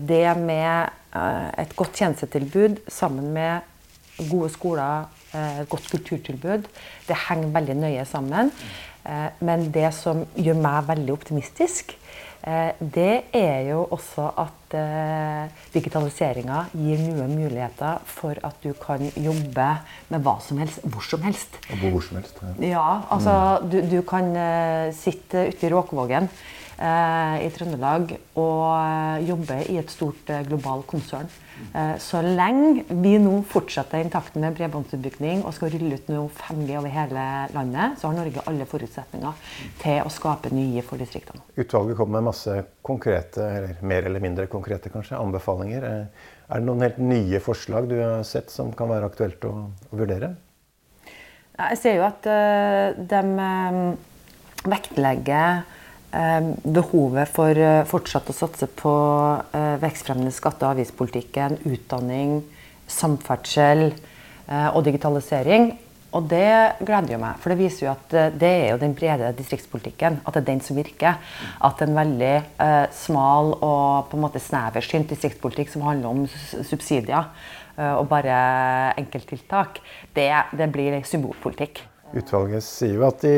det 0.07 0.25
med 0.39 0.93
et 1.57 1.71
godt 1.75 1.97
tjenestetilbud 1.97 2.77
sammen 2.91 3.31
med 3.35 3.65
gode 4.29 4.49
skoler, 4.53 5.07
godt 5.69 5.89
kulturtilbud, 5.91 6.67
det 7.07 7.17
henger 7.27 7.51
veldig 7.55 7.75
nøye 7.81 8.05
sammen. 8.07 8.51
Men 9.43 9.67
det 9.73 9.89
som 9.97 10.23
gjør 10.37 10.61
meg 10.61 10.87
veldig 10.87 11.15
optimistisk, 11.15 11.95
det 12.43 13.13
er 13.35 13.61
jo 13.67 13.81
også 13.91 14.27
at 14.39 14.75
digitaliseringa 15.73 16.65
gir 16.75 17.01
nye 17.01 17.27
muligheter 17.31 18.03
for 18.05 18.39
at 18.43 18.59
du 18.63 18.73
kan 18.77 19.03
jobbe 19.15 19.67
med 20.11 20.23
hva 20.23 20.35
som 20.43 20.59
helst, 20.61 20.83
hvor 20.83 21.03
som 21.07 21.23
helst. 21.25 21.57
Og 21.71 21.81
hvor 21.81 22.03
som 22.05 22.19
helst, 22.19 22.39
ja. 22.43 22.53
ja 22.67 22.85
altså, 23.11 23.33
du, 23.67 23.79
du 23.89 24.01
kan 24.07 24.31
sitte 24.95 25.47
ute 25.49 25.67
i 25.67 25.73
Råkvågen 25.73 26.29
i 26.77 27.49
Trøndelag 27.55 28.11
og 28.37 29.25
jobbe 29.25 29.55
i 29.71 29.79
et 29.81 29.89
stort 29.89 30.29
globalt 30.45 30.85
konsern. 30.89 31.29
Så 31.97 32.19
lenge 32.21 32.83
vi 33.01 33.15
nå 33.17 33.39
fortsetter 33.49 34.03
intakten 34.03 34.43
med 34.45 34.53
bredbåndsutbygging 34.59 35.41
og 35.41 35.55
skal 35.57 35.71
rulle 35.73 35.97
ut 35.97 36.11
noe 36.13 36.29
5G 36.37 36.75
over 36.77 36.93
hele 36.93 37.23
landet, 37.55 37.97
så 37.97 38.11
har 38.11 38.17
Norge 38.19 38.43
alle 38.45 38.67
forutsetninger 38.69 39.47
til 39.81 40.05
å 40.05 40.11
skape 40.13 40.51
nye 40.53 40.83
for 40.85 41.01
distriktene. 41.01 41.41
Utvalget 41.57 41.97
kommer 41.97 42.19
med 42.19 42.27
masse 42.29 42.59
konkrete, 42.85 43.41
eller 43.41 43.81
mer 43.81 44.05
eller 44.05 44.21
mindre 44.21 44.45
konkrete 44.51 44.91
kanskje, 44.93 45.17
anbefalinger. 45.17 45.87
Er 45.87 46.61
det 46.61 46.67
noen 46.67 46.85
helt 46.85 46.99
nye 47.01 47.41
forslag 47.43 47.89
du 47.89 47.97
har 47.97 48.21
sett 48.27 48.53
som 48.53 48.69
kan 48.77 48.91
være 48.93 49.09
aktuelt 49.09 49.49
å, 49.49 49.55
å 49.89 49.97
vurdere? 49.97 50.35
Jeg 51.57 51.81
ser 51.81 51.97
jo 51.97 52.05
at 52.05 52.29
de 53.09 53.23
vektlegger 54.67 55.65
behovet 56.63 57.29
for 57.29 57.59
fortsatt 57.85 58.29
å 58.31 58.35
satse 58.35 58.65
på 58.79 58.93
vekstfremmende 59.83 60.33
skatte- 60.33 60.65
og 60.65 60.77
avgiftspolitikken, 60.77 61.59
utdanning, 61.69 62.39
samferdsel 62.89 63.91
og 64.47 64.79
digitalisering. 64.87 65.67
Og 66.15 66.23
det 66.31 66.79
gleder 66.87 67.13
jo 67.13 67.19
meg, 67.19 67.35
for 67.43 67.51
det 67.51 67.59
viser 67.59 67.85
jo 67.85 67.91
at 67.91 68.13
det 68.39 68.49
er 68.49 68.69
jo 68.71 68.79
den 68.81 68.95
brede 68.97 69.33
distriktspolitikken. 69.37 70.21
At 70.23 70.37
det 70.37 70.41
er 70.41 70.47
den 70.47 70.61
som 70.63 70.79
virker. 70.79 71.19
At 71.67 71.83
en 71.83 71.97
veldig 71.97 72.31
eh, 72.63 72.85
smal 72.95 73.51
og 73.57 74.07
på 74.09 74.17
en 74.17 74.23
måte 74.23 74.41
sneversynt 74.41 75.11
distriktspolitikk 75.11 75.73
som 75.73 75.83
handler 75.85 76.15
om 76.15 76.23
subsidier, 76.65 77.29
og 77.77 78.07
bare 78.09 78.33
enkelttiltak, 78.97 79.77
det, 80.15 80.31
det 80.57 80.65
blir 80.73 80.95
symbolpolitikk. 81.05 81.83
Utvalget 82.17 82.65
sier 82.65 82.95
jo 82.95 83.03
at 83.05 83.21
de, 83.21 83.35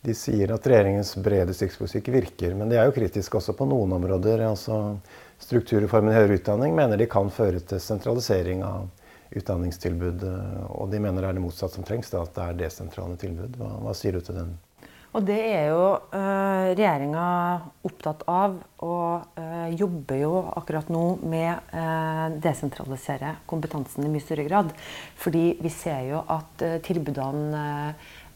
de 0.00 0.14
sier 0.16 0.52
at 0.54 0.66
regjeringens 0.66 1.12
brede 1.20 1.50
distriktspolitikk 1.50 2.08
virker, 2.14 2.54
men 2.56 2.70
de 2.70 2.78
er 2.80 2.88
jo 2.88 2.94
kritiske 2.96 3.36
også 3.36 3.52
på 3.58 3.68
noen 3.68 3.92
områder. 3.98 4.46
altså 4.48 4.96
Strukturreformen 5.40 6.12
i 6.12 6.16
høyere 6.16 6.38
utdanning 6.40 6.74
mener 6.76 7.00
de 7.00 7.08
kan 7.08 7.28
føre 7.32 7.60
til 7.60 7.80
sentralisering 7.80 8.64
av 8.64 8.88
utdanningstilbud. 9.36 10.24
Og 10.68 10.90
de 10.92 11.00
mener 11.00 11.22
det 11.22 11.28
er 11.28 11.38
det 11.38 11.44
motsatte 11.44 11.78
som 11.78 11.86
trengs, 11.86 12.10
da, 12.12 12.24
at 12.24 12.34
det 12.36 12.46
er 12.46 12.58
desentrale 12.64 13.16
tilbud. 13.20 13.60
Hva, 13.60 13.76
hva 13.84 13.94
sier 13.96 14.16
du 14.16 14.24
til 14.24 14.40
den? 14.40 14.58
Og 15.10 15.24
det 15.26 15.38
er 15.42 15.72
jo 15.72 15.86
øh, 16.14 16.68
regjeringa 16.70 17.22
opptatt 17.88 18.20
av, 18.30 18.54
og 18.86 19.40
øh, 19.42 19.72
jobber 19.74 20.20
jo 20.20 20.34
akkurat 20.60 20.92
nå 20.92 21.02
med 21.26 21.50
å 21.50 21.56
uh, 21.74 22.36
desentralisere 22.38 23.32
kompetansen 23.50 24.06
i 24.06 24.12
mye 24.12 24.22
større 24.22 24.46
grad. 24.46 24.70
Fordi 25.18 25.56
vi 25.58 25.72
ser 25.74 26.06
jo 26.12 26.22
at 26.30 26.62
øh, 26.62 26.76
tilbudene 26.86 27.64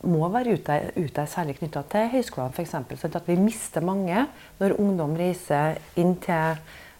må 0.06 0.28
være 0.32 0.56
ute, 0.58 0.78
ute 1.00 1.26
særlig 1.30 1.58
knytta 1.58 1.82
til 1.92 2.10
høyskolene 2.14 2.54
f.eks. 2.54 2.74
Sånn 3.00 3.18
at 3.18 3.28
vi 3.30 3.36
mister 3.40 3.84
mange 3.84 4.26
når 4.60 4.76
ungdom 4.80 5.16
reiser 5.18 5.78
inn 6.00 6.16
til 6.22 6.58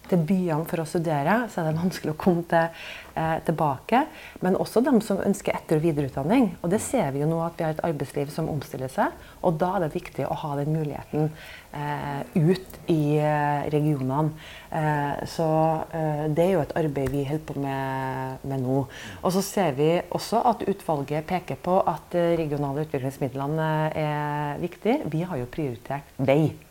til 0.09 0.21
byene 0.27 0.67
for 0.69 0.83
å 0.83 0.87
studere, 0.89 1.45
så 1.51 1.61
er 1.61 1.69
det 1.69 1.79
vanskelig 1.79 2.13
å 2.13 2.19
komme 2.19 2.45
til, 2.49 2.69
eh, 3.15 3.39
tilbake. 3.47 4.05
Men 4.41 4.55
også 4.55 4.83
de 4.83 5.01
som 5.01 5.17
ønsker 5.17 5.53
etter- 5.53 5.77
og 5.77 5.83
videreutdanning. 5.83 6.55
Og 6.63 6.69
det 6.69 6.81
ser 6.81 7.11
vi 7.11 7.19
jo 7.19 7.27
nå 7.27 7.45
at 7.45 7.57
vi 7.57 7.63
har 7.63 7.73
et 7.73 7.83
arbeidsliv 7.83 8.29
som 8.29 8.49
omstiller 8.49 8.89
seg. 8.89 9.11
Og 9.43 9.57
da 9.57 9.75
er 9.75 9.79
det 9.85 9.93
viktig 9.93 10.25
å 10.27 10.35
ha 10.35 10.55
den 10.55 10.73
muligheten 10.73 11.31
eh, 11.73 12.21
ut 12.35 12.79
i 12.87 13.17
eh, 13.17 13.69
regionene. 13.69 14.31
Eh, 14.71 15.25
så 15.25 15.47
eh, 15.91 16.27
det 16.35 16.45
er 16.45 16.53
jo 16.55 16.63
et 16.63 16.75
arbeid 16.75 17.09
vi 17.13 17.25
holder 17.25 17.45
på 17.45 17.59
med, 17.59 18.37
med, 18.43 18.63
nå. 18.65 18.85
Og 19.21 19.35
så 19.35 19.43
ser 19.45 19.75
vi 19.77 19.89
også 20.09 20.43
at 20.51 20.67
utvalget 20.67 21.27
peker 21.27 21.59
på 21.61 21.79
at 21.85 22.15
regionale 22.15 22.85
utviklingsmidlene 22.85 23.71
er 23.95 24.63
viktig. 24.63 25.01
Vi 25.11 25.25
har 25.27 25.41
jo 25.41 25.51
prioritert 25.51 26.15
vei. 26.17 26.64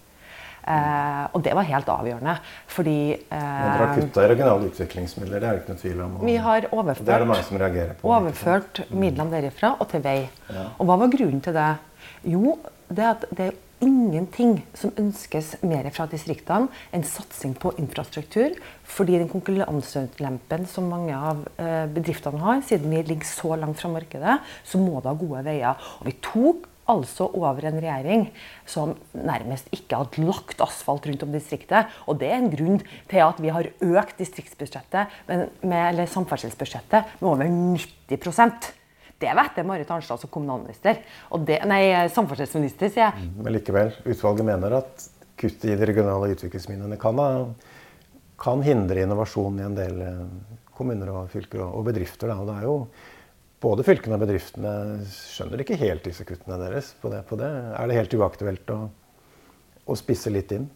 Eh, 0.64 1.24
og 1.36 1.42
det 1.44 1.52
var 1.56 1.66
helt 1.68 1.90
avgjørende. 1.92 2.36
Fordi 2.72 2.98
eh, 3.12 3.26
Dere 3.28 3.80
har 3.82 3.98
kutta 3.98 4.24
i 4.24 4.30
regionale 4.32 4.70
utviklingsmidler, 4.70 5.42
det 5.42 5.48
er 5.48 5.58
det 5.58 5.64
ikke 5.64 5.74
noe 5.74 5.82
tvil 5.82 6.04
om. 6.06 6.14
Og, 6.20 6.28
vi 6.28 6.36
har 6.46 6.68
overført, 6.70 7.04
det 7.04 7.16
er 7.16 7.24
det 7.24 7.32
mange 7.32 7.48
som 7.48 7.60
reagerer 7.60 7.98
på. 7.98 8.14
Overført 8.14 8.84
midlene 8.90 9.34
derifra 9.34 9.74
og 9.78 9.90
til 9.92 10.04
vei. 10.04 10.22
Ja. 10.48 10.70
Og 10.78 10.88
hva 10.88 10.98
var 11.04 11.12
grunnen 11.12 11.44
til 11.44 11.56
det? 11.56 11.68
Jo, 12.32 12.56
det 12.88 13.06
at 13.10 13.28
det 13.34 13.50
er 13.50 13.60
ingenting 13.84 14.58
som 14.78 14.92
ønskes 15.00 15.54
mer 15.66 15.86
fra 15.92 16.06
distriktene 16.08 16.70
enn 16.94 17.04
satsing 17.04 17.52
på 17.60 17.74
infrastruktur. 17.80 18.54
Fordi 18.88 19.18
den 19.20 19.30
konkurranseulempen 19.32 20.68
som 20.70 20.88
mange 20.88 21.16
av 21.16 21.42
eh, 21.60 21.84
bedriftene 21.92 22.40
har, 22.40 22.62
siden 22.64 22.92
vi 22.92 23.02
ligger 23.04 23.28
så 23.28 23.58
langt 23.60 23.82
fra 23.82 23.92
markedet, 23.92 24.38
så 24.64 24.80
må 24.80 25.00
det 25.00 25.12
ha 25.12 25.18
gode 25.18 25.44
veier. 25.44 25.90
Og 26.00 26.08
vi 26.08 26.16
tok 26.24 26.70
altså 26.90 27.30
over 27.32 27.64
en 27.68 27.80
regjering 27.80 28.28
som 28.68 28.94
nærmest 29.16 29.70
ikke 29.74 29.98
hadde 30.02 30.24
lagt 30.26 30.62
asfalt 30.64 31.08
rundt 31.08 31.24
om 31.26 31.34
distriktet. 31.34 31.90
Og 32.08 32.18
det 32.20 32.30
er 32.30 32.38
en 32.40 32.52
grunn 32.52 32.80
til 33.10 33.24
at 33.24 33.40
vi 33.42 33.52
har 33.54 33.70
økt 33.72 34.20
distriktsbudsjettet, 34.20 35.18
med, 35.28 35.48
eller 35.74 36.10
samferdselsbudsjettet 36.10 37.20
med 37.20 37.30
over 37.30 37.48
90% 37.48 38.72
det 39.24 39.30
vet 39.38 39.58
jeg 39.60 39.66
Marit 39.68 39.90
Arnstad 39.94 40.20
som 40.20 40.30
kommunalminister. 40.32 40.98
Det, 41.46 41.60
nei, 41.70 41.84
samferdselsminister, 42.12 42.90
sier 42.92 43.06
jeg. 43.06 43.28
Mm, 43.28 43.44
men 43.44 43.54
likevel, 43.56 43.92
utvalget 44.10 44.48
mener 44.48 44.78
at 44.80 45.06
kutt 45.40 45.64
i 45.64 45.76
de 45.78 45.88
regionale 45.88 46.32
utviklingsmidlene 46.34 46.98
kan, 47.00 47.22
kan, 48.40 48.64
hindre 48.66 49.04
innovasjon 49.06 49.62
i 49.62 49.66
en 49.66 49.78
del 49.78 50.02
eh, 50.04 50.20
kommuner 50.76 51.12
og 51.14 51.30
fylker 51.32 51.62
og 51.64 51.86
bedrifter. 51.88 52.30
Da. 52.30 52.40
Og 52.42 52.50
det 52.50 52.58
er 52.58 52.68
jo 52.68 52.76
både 53.64 53.86
fylkene 53.86 54.18
og 54.18 54.24
bedriftene 54.26 54.74
skjønner 55.08 55.64
ikke 55.64 55.80
helt 55.80 56.06
disse 56.06 56.26
kuttene 56.28 56.60
deres. 56.60 56.92
På 57.00 57.12
det, 57.12 57.24
på 57.28 57.38
det. 57.40 57.50
Er 57.74 57.90
det 57.90 57.98
helt 57.98 58.16
uaktuelt 58.20 58.72
å, 58.74 58.80
å 59.88 59.98
spisse 59.98 60.32
litt 60.32 60.52
inn? 60.56 60.68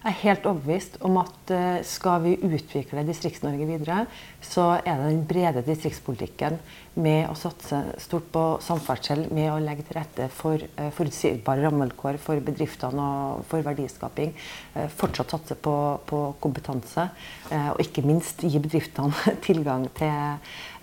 Jeg 0.00 0.14
er 0.14 0.22
helt 0.22 0.46
overbevist 0.48 0.94
om 1.04 1.18
at 1.20 1.50
eh, 1.52 1.82
skal 1.84 2.22
vi 2.24 2.30
utvikle 2.40 3.02
Distrikts-Norge 3.04 3.66
videre, 3.68 4.06
så 4.40 4.78
er 4.78 4.94
det 4.96 5.10
den 5.10 5.26
brede 5.28 5.62
distriktspolitikken 5.66 6.56
med 7.04 7.26
å 7.28 7.34
satse 7.36 7.82
stort 8.00 8.30
på 8.32 8.44
samferdsel, 8.64 9.26
med 9.36 9.50
å 9.52 9.58
legge 9.60 9.84
til 9.84 9.98
rette 9.98 10.30
for 10.32 10.56
uh, 10.56 10.88
forutsigbare 10.96 11.66
rammevilkår 11.66 12.16
for 12.22 12.40
bedriftene 12.44 13.04
og 13.04 13.44
for 13.52 13.62
verdiskaping. 13.66 14.32
Uh, 14.72 14.88
fortsatt 14.88 15.36
satse 15.36 15.58
på, 15.60 15.76
på 16.08 16.24
kompetanse, 16.40 17.06
og 17.52 17.84
ikke 17.84 18.04
minst 18.06 18.40
gi 18.46 18.56
bedriftene 18.56 19.36
tilgang 19.46 19.84
til 20.00 20.40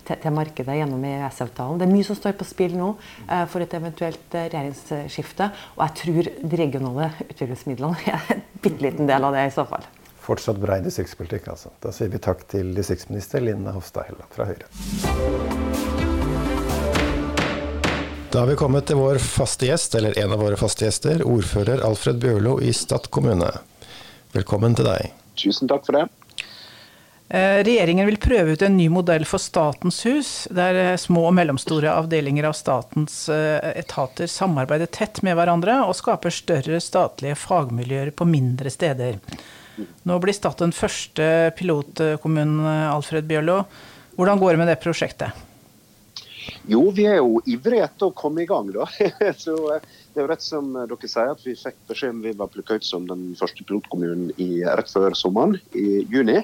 til, 0.08 0.18
til 0.22 0.34
markedet 0.34 0.78
gjennom 0.80 1.04
EØS-avtalen. 1.04 1.78
Det 1.80 1.86
er 1.86 1.92
mye 1.92 2.06
som 2.08 2.18
står 2.18 2.36
på 2.38 2.48
spill 2.48 2.74
nå 2.78 2.90
eh, 3.26 3.44
for 3.50 3.64
et 3.64 3.76
eventuelt 3.78 4.34
eh, 4.34 4.48
regjeringsskifte. 4.54 5.50
Og 5.76 5.84
jeg 5.84 5.96
tror 6.02 6.32
de 6.52 6.60
regionale 6.62 7.12
utviklingsmidlene 7.28 8.02
er 8.14 8.34
en 8.34 8.44
bitte 8.64 8.84
liten 8.84 9.10
del 9.10 9.28
av 9.28 9.36
det 9.36 9.46
i 9.48 9.54
så 9.54 9.66
fall. 9.68 9.86
Fortsatt 10.28 10.58
brei 10.60 10.82
distriktspolitikk, 10.84 11.48
altså. 11.54 11.72
Da 11.80 11.92
sier 11.94 12.10
vi 12.12 12.20
takk 12.20 12.42
til 12.52 12.74
distriktsminister 12.76 13.40
Linne 13.44 13.72
Hofstad 13.72 14.10
Helleland 14.10 14.34
fra 14.34 14.48
Høyre. 14.50 14.68
Da 18.28 18.42
har 18.42 18.50
vi 18.50 18.58
kommet 18.60 18.84
til 18.90 18.98
vår 19.00 19.22
faste 19.24 19.70
gjest, 19.70 19.94
eller 19.96 20.18
en 20.20 20.34
av 20.36 20.42
våre 20.44 20.58
faste 20.60 20.84
gjester, 20.84 21.24
ordfører 21.24 21.80
Alfred 21.86 22.20
Bjørlo 22.20 22.58
i 22.60 22.74
Stad 22.76 23.08
kommune. 23.14 23.48
Velkommen 24.36 24.76
til 24.76 24.84
deg. 24.84 25.14
Tusen 25.40 25.70
takk 25.70 25.86
for 25.88 25.96
det. 25.96 26.04
Eh, 27.28 27.60
regjeringen 27.60 28.06
vil 28.08 28.16
prøve 28.16 28.54
ut 28.56 28.62
en 28.64 28.76
ny 28.78 28.86
modell 28.88 29.26
for 29.28 29.42
Statens 29.42 30.00
hus, 30.08 30.30
der 30.48 30.78
eh, 30.80 30.94
små 30.96 31.26
og 31.28 31.34
mellomstore 31.36 31.92
avdelinger 31.92 32.46
av 32.48 32.54
statens 32.56 33.26
eh, 33.28 33.58
etater 33.76 34.30
samarbeider 34.32 34.88
tett 34.88 35.20
med 35.26 35.36
hverandre 35.36 35.74
og 35.84 35.92
skaper 35.98 36.32
større 36.32 36.80
statlige 36.80 37.36
fagmiljøer 37.36 38.14
på 38.16 38.24
mindre 38.28 38.72
steder. 38.72 39.20
Nå 40.08 40.16
blir 40.24 40.34
Stad 40.34 40.56
den 40.62 40.72
første 40.72 41.52
pilotkommunen, 41.58 42.64
Alfred 42.88 43.28
Bjørlo. 43.28 43.60
Hvordan 44.16 44.40
går 44.40 44.56
det 44.56 44.62
med 44.62 44.72
det 44.72 44.80
prosjektet? 44.82 45.44
Jo, 46.66 46.80
vi 46.96 47.04
er 47.06 47.20
jo 47.20 47.42
ivrige 47.44 47.84
etter 47.84 48.08
å 48.08 48.16
komme 48.16 48.42
i 48.42 48.48
gang, 48.48 48.72
da. 48.72 48.88
Så 49.44 49.54
det 49.68 50.16
er 50.16 50.24
jo 50.24 50.30
rett 50.32 50.42
som 50.44 50.72
dere 50.74 51.12
sier, 51.12 51.36
at 51.36 51.44
vi 51.44 51.54
fikk 51.60 51.76
beskjed 51.92 52.16
om 52.16 52.24
vi 52.24 52.32
var 52.40 52.50
plukka 52.52 52.80
ut 52.80 52.88
som 52.88 53.04
den 53.06 53.34
første 53.38 53.68
pilotkommunen 53.68 54.32
i, 54.40 54.64
rett 54.64 54.90
før 54.90 55.16
sommeren, 55.18 55.60
i 55.76 56.06
juni. 56.08 56.40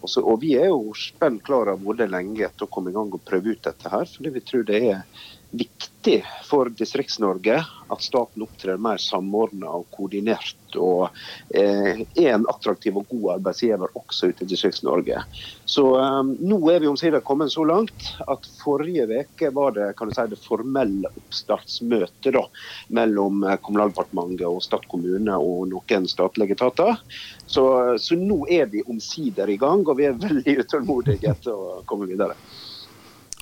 Også, 0.00 0.22
og 0.24 0.40
Vi 0.40 0.54
er 0.56 0.70
jo 0.70 0.94
spent 0.96 1.42
klar 1.44 1.68
av 1.72 1.82
både 1.84 2.08
lenge 2.08 2.46
etter 2.46 2.66
å 2.66 2.72
komme 2.72 2.92
i 2.92 2.96
gang 2.96 3.12
og 3.12 3.24
prøve 3.26 3.52
ut 3.52 3.62
dette. 3.66 3.88
her, 3.92 4.08
fordi 4.08 4.32
vi 4.36 4.40
tror 4.40 4.64
det 4.68 4.80
er 4.88 5.04
viktig 5.50 6.24
for 6.46 6.70
Distrikts-Norge 6.70 7.64
at 7.90 8.02
staten 8.02 8.42
opptrer 8.44 8.78
mer 8.80 9.00
samordna 9.02 9.72
og 9.80 9.88
koordinert. 9.94 10.56
Og 10.78 11.08
eh, 11.50 12.04
er 12.14 12.34
en 12.36 12.46
attraktiv 12.50 13.00
og 13.00 13.08
god 13.10 13.34
arbeidsgiver 13.34 13.90
også 13.98 14.30
ute 14.30 14.46
i 14.46 14.50
Distrikts-Norge. 14.52 15.24
Så 15.66 15.84
eh, 15.98 16.20
nå 16.38 16.60
er 16.70 16.84
vi 16.84 16.90
omsider 16.90 17.24
kommet 17.26 17.52
så 17.52 17.66
langt 17.66 18.12
at 18.30 18.46
forrige 18.60 19.08
uke 19.10 19.50
var 19.56 19.74
det 19.76 19.90
kan 19.98 20.10
du 20.10 20.14
si, 20.14 20.28
det 20.30 20.40
formelle 20.44 21.10
oppstartsmøtet 21.10 22.32
da, 22.38 22.46
mellom 22.94 23.44
eh, 23.44 23.58
Kommunaldepartementet 23.64 24.46
og 24.46 24.62
Stad 24.64 24.86
kommune 24.90 25.36
og 25.36 25.66
noen 25.74 26.08
statlige 26.10 26.56
etater. 26.58 27.02
Så, 27.50 27.66
så 27.98 28.18
nå 28.18 28.44
er 28.50 28.70
vi 28.70 28.86
omsider 28.86 29.50
i 29.50 29.58
gang, 29.58 29.82
og 29.88 29.98
vi 29.98 30.06
er 30.06 30.18
veldig 30.20 30.60
utålmodige 30.62 31.34
etter 31.34 31.54
å 31.54 31.80
komme 31.90 32.06
videre. 32.10 32.38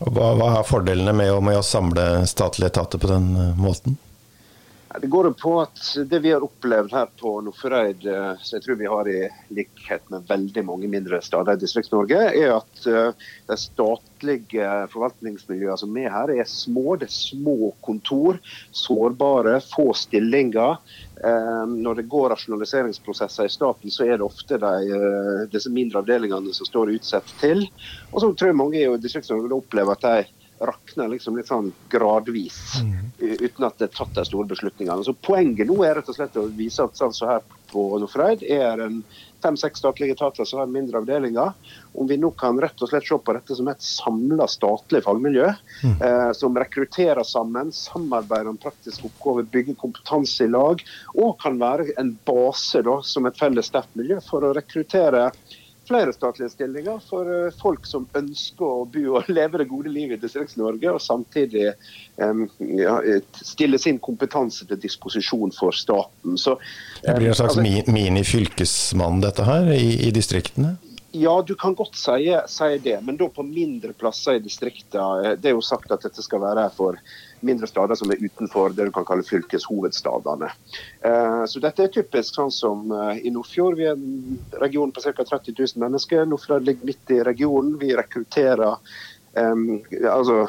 Og 0.04 0.12
hva, 0.14 0.32
hva 0.38 0.50
er 0.58 0.66
fordelene 0.66 1.14
med 1.16 1.32
å, 1.34 1.40
med 1.44 1.58
å 1.58 1.64
samle 1.66 2.26
statlige 2.30 2.70
etater 2.70 3.02
på 3.02 3.10
den 3.10 3.32
eh, 3.34 3.56
måten? 3.58 3.98
Det 4.96 5.06
går 5.06 5.30
på 5.30 5.50
at 5.60 5.80
det 6.08 6.18
vi 6.24 6.30
har 6.32 6.44
opplevd 6.44 6.92
her 6.96 7.10
på 7.20 7.34
Nordfjordeid, 7.44 8.06
eh, 8.08 8.38
som 8.40 8.56
jeg 8.56 8.64
tror 8.64 8.78
vi 8.80 8.88
har 8.88 9.10
i 9.12 9.18
likhet 9.52 10.06
med 10.08 10.24
veldig 10.30 10.64
mange 10.64 10.88
mindre 10.88 11.20
steder 11.24 11.58
i 11.58 11.60
Distrikts-Norge, 11.60 12.22
er 12.32 12.54
at 12.54 12.86
eh, 12.88 13.26
de 13.50 13.58
statlige 13.60 14.70
forvaltningsmiljøene 14.94 15.76
som 15.82 15.98
er 16.00 16.08
her, 16.14 16.32
er 16.32 16.48
små. 16.48 16.96
Det 16.96 17.10
er 17.10 17.12
små 17.18 17.74
kontor, 17.84 18.40
sårbare, 18.72 19.58
få 19.74 19.90
stillinger. 19.92 20.80
Når 21.18 21.98
det 21.98 22.04
går 22.10 22.28
rasjonaliseringsprosesser 22.30 23.48
i 23.48 23.52
staten, 23.52 23.90
så 23.90 24.06
er 24.06 24.18
det 24.18 24.26
ofte 24.26 24.58
de, 24.62 24.98
disse 25.50 25.70
mindre 25.74 26.00
avdelingene 26.04 26.54
som 26.54 26.68
står 26.68 26.92
utsatt 26.94 27.32
til. 27.42 27.64
Og 28.12 28.22
så 28.22 28.30
tror 28.32 28.52
jeg 28.52 28.58
mange 28.58 28.82
i 28.82 29.00
Distrikts-Norge 29.02 29.58
opplever 29.58 29.98
at 29.98 30.06
de 30.06 30.37
rakner 30.60 31.08
liksom 31.08 31.36
litt 31.38 31.50
sånn 31.50 31.70
gradvis, 31.92 32.58
mm. 32.82 33.38
uten 33.44 33.66
at 33.68 33.78
det 33.78 33.88
er 33.88 33.94
tatt 33.94 34.14
de 34.16 34.24
store 34.26 34.48
beslutningene. 34.50 35.04
Så 35.06 35.14
Poenget 35.14 35.70
nå 35.70 35.78
er 35.86 35.98
rett 35.98 36.10
og 36.10 36.18
slett 36.18 36.38
å 36.40 36.48
vise 36.58 36.84
at 36.84 36.98
sånn 36.98 37.14
så 37.14 37.28
her 37.30 37.44
på 37.68 37.82
Nordfreid 38.00 38.42
er 38.48 38.80
en 38.80 39.02
fem-seks 39.42 39.82
statlige 39.82 40.16
etater 40.16 40.46
som 40.48 40.62
har 40.62 40.70
mindre 40.72 40.98
avdelinger. 41.02 41.52
Om 41.92 42.08
vi 42.10 42.16
nå 42.18 42.30
kan 42.40 42.58
rett 42.60 42.80
og 42.82 42.90
slett 42.90 43.06
se 43.06 43.18
på 43.22 43.34
dette 43.36 43.58
som 43.58 43.68
et 43.70 43.84
samla 43.84 44.48
statlig 44.50 45.02
fagmiljø, 45.04 45.46
mm. 45.84 45.94
eh, 46.08 46.32
som 46.38 46.58
rekrutterer 46.58 47.22
sammen, 47.28 47.70
samarbeider 47.74 48.50
om 48.50 48.58
praktiske 48.60 49.06
oppgaver, 49.10 49.46
bygger 49.52 49.78
kompetanse 49.78 50.48
i 50.48 50.52
lag, 50.52 50.82
og 51.14 51.36
kan 51.42 51.60
være 51.60 51.92
en 52.00 52.14
base 52.26 52.82
da, 52.86 52.98
som 53.04 53.28
et 53.28 53.38
felles 53.38 53.70
sterkt 53.70 53.94
miljø 53.98 54.18
for 54.26 54.46
å 54.46 54.54
rekruttere 54.56 55.28
flere 55.88 56.12
statlige 56.12 56.52
stillinger 56.52 57.00
for 57.08 57.28
eh, 57.32 57.54
folk 57.60 57.86
som 57.88 58.06
ønsker 58.18 58.64
å 58.64 58.84
bo 58.92 59.18
og 59.18 59.30
leve 59.38 59.62
det 59.62 59.68
gode 59.70 59.92
livet 59.92 60.18
i 60.18 60.26
Distrikts-Norge, 60.26 60.92
og 60.94 61.02
samtidig 61.02 61.70
ja, 62.18 62.96
stille 63.38 63.78
sin 63.78 64.00
kompetanse 64.02 64.66
til 64.66 64.80
disposisjon 64.82 65.52
for 65.54 65.76
staten. 65.76 66.34
Så, 66.40 66.56
det 67.04 67.14
blir 67.18 67.30
en 67.30 67.38
slags 67.38 67.56
altså, 67.58 67.92
mini-fylkesmann 67.94 69.22
dette 69.22 69.46
her, 69.46 69.70
i, 69.74 69.92
i, 70.08 70.10
distriktene? 70.14 70.74
Ja, 71.14 71.38
du 71.46 71.54
kan 71.54 71.76
godt 71.78 71.96
si, 71.96 72.28
si, 72.50 72.70
det, 72.84 72.98
men 73.06 73.16
da 73.20 73.30
på 73.32 73.46
mindre 73.46 73.94
plasser 73.96 74.36
i 74.36 74.42
distriktene. 74.44 75.36
Det 75.40 75.52
er 75.52 75.56
jo 75.56 75.64
sagt 75.64 75.92
at 75.94 76.04
dette 76.04 76.24
skal 76.24 76.42
være 76.42 76.68
for 76.76 76.98
mindre 77.46 77.68
steder 77.70 77.98
som 77.98 78.10
er 78.12 78.22
utenfor 78.22 78.74
det 78.76 78.88
du 78.88 78.92
kan 78.94 79.06
kalle 79.08 79.26
fylkeshovedstadene. 79.26 80.50
Eh, 81.10 81.44
så 81.50 81.62
dette 81.64 81.84
er 81.84 81.92
typisk 81.94 82.38
sånn 82.38 82.54
som 82.54 82.88
eh, 82.94 83.22
i 83.26 83.34
Nordfjord. 83.34 83.78
Vi 83.78 83.86
er 83.90 83.98
en 83.98 84.40
region 84.62 84.94
på 84.94 85.04
ca. 85.04 85.14
30 85.22 85.54
000 85.54 85.84
mennesker. 85.84 86.26
Nordfjord 86.26 86.66
ligger 86.68 86.92
midt 86.92 87.14
i 87.14 87.22
regionen. 87.26 87.78
Vi 87.80 87.94
rekrutterer 87.96 88.76
Um, 89.36 89.82
altså, 90.08 90.48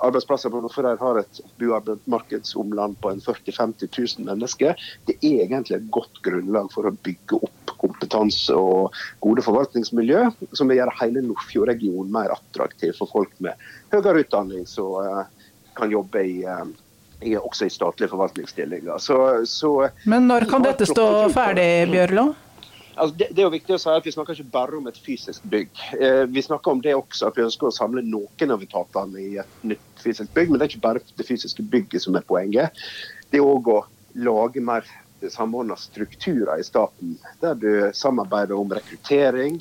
arbeidsplasser 0.00 0.52
på 0.52 0.60
Nordfjord 0.62 1.00
har 1.00 1.18
et 1.20 1.40
boarbeidsmarkedsomland 1.60 2.96
på 3.02 3.10
en 3.10 3.20
40 3.20 3.50
000-50 3.50 3.90
000 4.20 4.28
mennesker. 4.28 4.78
Det 5.08 5.16
er 5.18 5.44
egentlig 5.44 5.76
et 5.76 5.90
godt 5.92 6.22
grunnlag 6.24 6.70
for 6.72 6.88
å 6.88 6.94
bygge 7.04 7.40
opp 7.42 7.74
kompetanse 7.82 8.54
og 8.56 8.94
gode 9.24 9.44
forvaltningsmiljø, 9.44 10.22
som 10.56 10.70
vil 10.70 10.80
gjøre 10.80 10.96
hele 11.02 11.24
Nordfjord-regionen 11.26 12.12
mer 12.14 12.32
attraktiv 12.36 12.94
for 13.00 13.10
folk 13.10 13.34
med 13.44 13.60
høyere 13.92 14.24
utdanning. 14.24 14.64
Så, 14.70 14.86
uh, 15.02 15.26
kan 15.76 15.90
jobbe 15.90 16.22
i, 16.24 16.38
eh, 16.44 16.64
i, 17.20 17.36
også 17.36 17.68
i 17.68 17.72
statlige 17.72 18.12
forvaltningsstillinger. 18.12 18.98
Så, 18.98 19.18
så, 19.46 19.74
Men 20.04 20.28
når 20.30 20.48
kan 20.50 20.64
dette 20.64 20.88
stå 20.88 21.28
ferdig, 21.34 21.68
Bjørlo? 21.92 22.32
Altså 22.94 23.16
det, 23.18 23.28
det, 23.34 23.42
er 23.42 23.48
jo 23.48 23.54
viktig 23.56 23.74
å 23.74 23.80
si 23.82 23.90
at 23.90 24.04
Vi 24.06 24.12
snakker 24.14 24.36
ikke 24.36 24.52
bare 24.54 24.76
om 24.78 24.84
et 24.86 24.98
fysisk 25.02 25.46
bygg. 25.50 25.70
Eh, 25.98 26.24
vi 26.30 26.42
snakker 26.46 26.76
om 26.76 26.82
det 26.84 26.94
også 26.94 27.30
at 27.30 27.38
vi 27.38 27.46
ønsker 27.46 27.68
å 27.68 27.74
samle 27.74 28.04
noen 28.06 28.54
av 28.54 28.62
etatene 28.62 29.22
i 29.22 29.32
et 29.42 29.64
nytt 29.66 30.02
fysisk 30.02 30.30
bygg. 30.36 30.52
Men 30.52 30.60
det 30.60 30.68
er 30.68 30.74
ikke 30.74 30.86
bare 30.86 31.02
det 31.18 31.26
fysiske 31.26 31.66
bygget 31.74 32.06
som 32.06 32.18
er 32.18 32.26
poenget. 32.28 32.84
Det 33.32 33.40
er 33.40 33.48
òg 33.48 33.72
å 33.72 33.80
lage 34.14 34.62
mer 34.62 34.86
samordna 35.30 35.76
strukturer 35.76 36.60
i 36.60 36.64
staten, 36.64 37.16
der 37.40 37.54
du 37.58 37.70
samarbeider 37.96 38.58
om 38.58 38.72
rekruttering, 38.76 39.58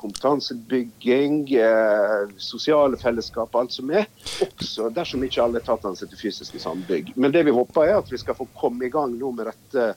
kompetansebygging, 0.00 1.54
eh, 1.54 2.28
sosiale 2.36 2.96
fellesskap, 2.96 3.54
alt 3.54 3.72
som 3.72 3.90
er. 3.90 4.06
Også 4.40 4.88
dersom 4.94 5.24
ikke 5.24 5.42
alle 5.44 5.60
etatene 5.60 5.98
sitter 5.98 6.20
fysisk 6.20 6.56
i 6.56 6.62
samme 6.62 6.86
bygg. 6.88 7.12
Men 7.16 7.34
det 7.34 7.44
vi 7.48 7.54
håper 7.54 7.84
er 7.84 7.98
at 7.98 8.12
vi 8.12 8.20
skal 8.20 8.38
få 8.38 8.48
komme 8.58 8.86
i 8.86 8.92
gang 8.92 9.18
nå 9.18 9.32
med 9.36 9.50
dette 9.50 9.90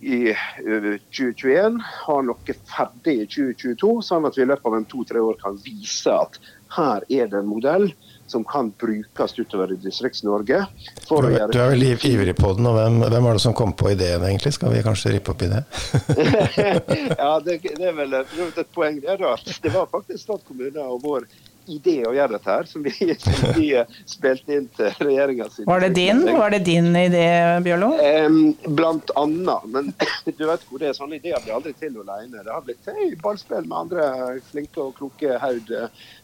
i 0.00 0.32
2021. 1.12 1.76
Eh, 1.76 1.90
ha 2.06 2.20
noe 2.24 2.56
ferdig 2.72 3.16
i 3.20 3.26
2022, 3.28 3.92
sånn 4.06 4.26
at 4.26 4.38
vi 4.38 4.46
i 4.46 4.48
løpet 4.50 4.70
av 4.70 4.78
en 4.78 4.88
to-tre 4.90 5.22
år 5.22 5.38
kan 5.42 5.60
vise 5.64 6.14
at 6.14 6.40
her 6.76 7.04
er 7.08 7.30
det 7.30 7.42
en 7.42 7.50
modell 7.50 7.90
som 8.30 8.44
kan 8.44 8.70
brukes 8.80 9.38
utover 9.38 9.72
i 9.72 9.76
Distrikts-Norge. 9.82 10.62
Du, 11.08 11.16
du, 11.20 11.58
er 11.58 11.72
veldig 11.74 11.92
ivrig 12.06 12.36
på 12.38 12.52
den, 12.56 12.68
og 12.70 12.78
hvem, 12.78 13.00
hvem 13.02 13.28
er 13.30 13.38
det 13.38 13.44
som 13.44 13.56
kom 13.56 13.74
på 13.76 13.90
ideen 13.92 14.24
egentlig? 14.26 14.54
Skal 14.56 14.74
vi 14.74 14.84
kanskje 14.86 15.16
rippe 15.16 15.34
opp 15.34 15.44
i 15.46 15.50
det? 15.50 15.62
ja, 17.22 17.32
det, 17.44 17.60
det, 17.66 17.86
er 17.90 17.96
vel 17.98 18.18
et 18.22 18.66
poeng. 18.74 19.00
der, 19.02 19.20
da. 19.20 19.36
Det 19.62 19.74
var 19.74 19.90
faktisk 19.90 20.22
Stad 20.22 20.44
kommune 20.46 20.82
og 20.84 21.00
vår 21.02 21.26
idé 21.70 21.96
å 22.06 22.12
gjøre 22.14 22.36
dette 22.36 22.50
her, 22.50 22.68
som 22.68 22.84
vi, 22.84 22.92
som 23.20 23.54
vi 23.56 23.68
spilte 24.08 24.56
inn 24.56 24.66
til 24.76 24.90
regjeringa 25.06 25.48
Var 25.66 25.84
det 25.84 25.90
din 25.96 26.22
Var 26.26 26.54
det 26.54 26.60
din 26.66 26.90
idé, 26.96 27.24
Bjørlo? 27.64 27.90
Um, 28.26 28.38
blant 28.76 29.12
annet. 29.20 29.66
Men 29.74 29.92
du 30.38 30.44
vet 30.48 30.66
hvor 30.68 30.82
det 30.82 30.90
er 30.90 30.96
sånne 30.98 31.20
ideer 31.20 31.42
blir 31.44 31.56
aldri 31.58 31.74
til 31.78 31.98
alene. 32.02 32.42
Det 32.42 32.54
har 32.54 32.64
blitt 32.66 32.82
til 32.86 33.14
ballspill 33.22 33.66
med 33.66 33.78
andre 33.84 34.08
flinke 34.50 34.82
og 34.82 34.96
kloke 34.98 35.38
haud 35.42 35.74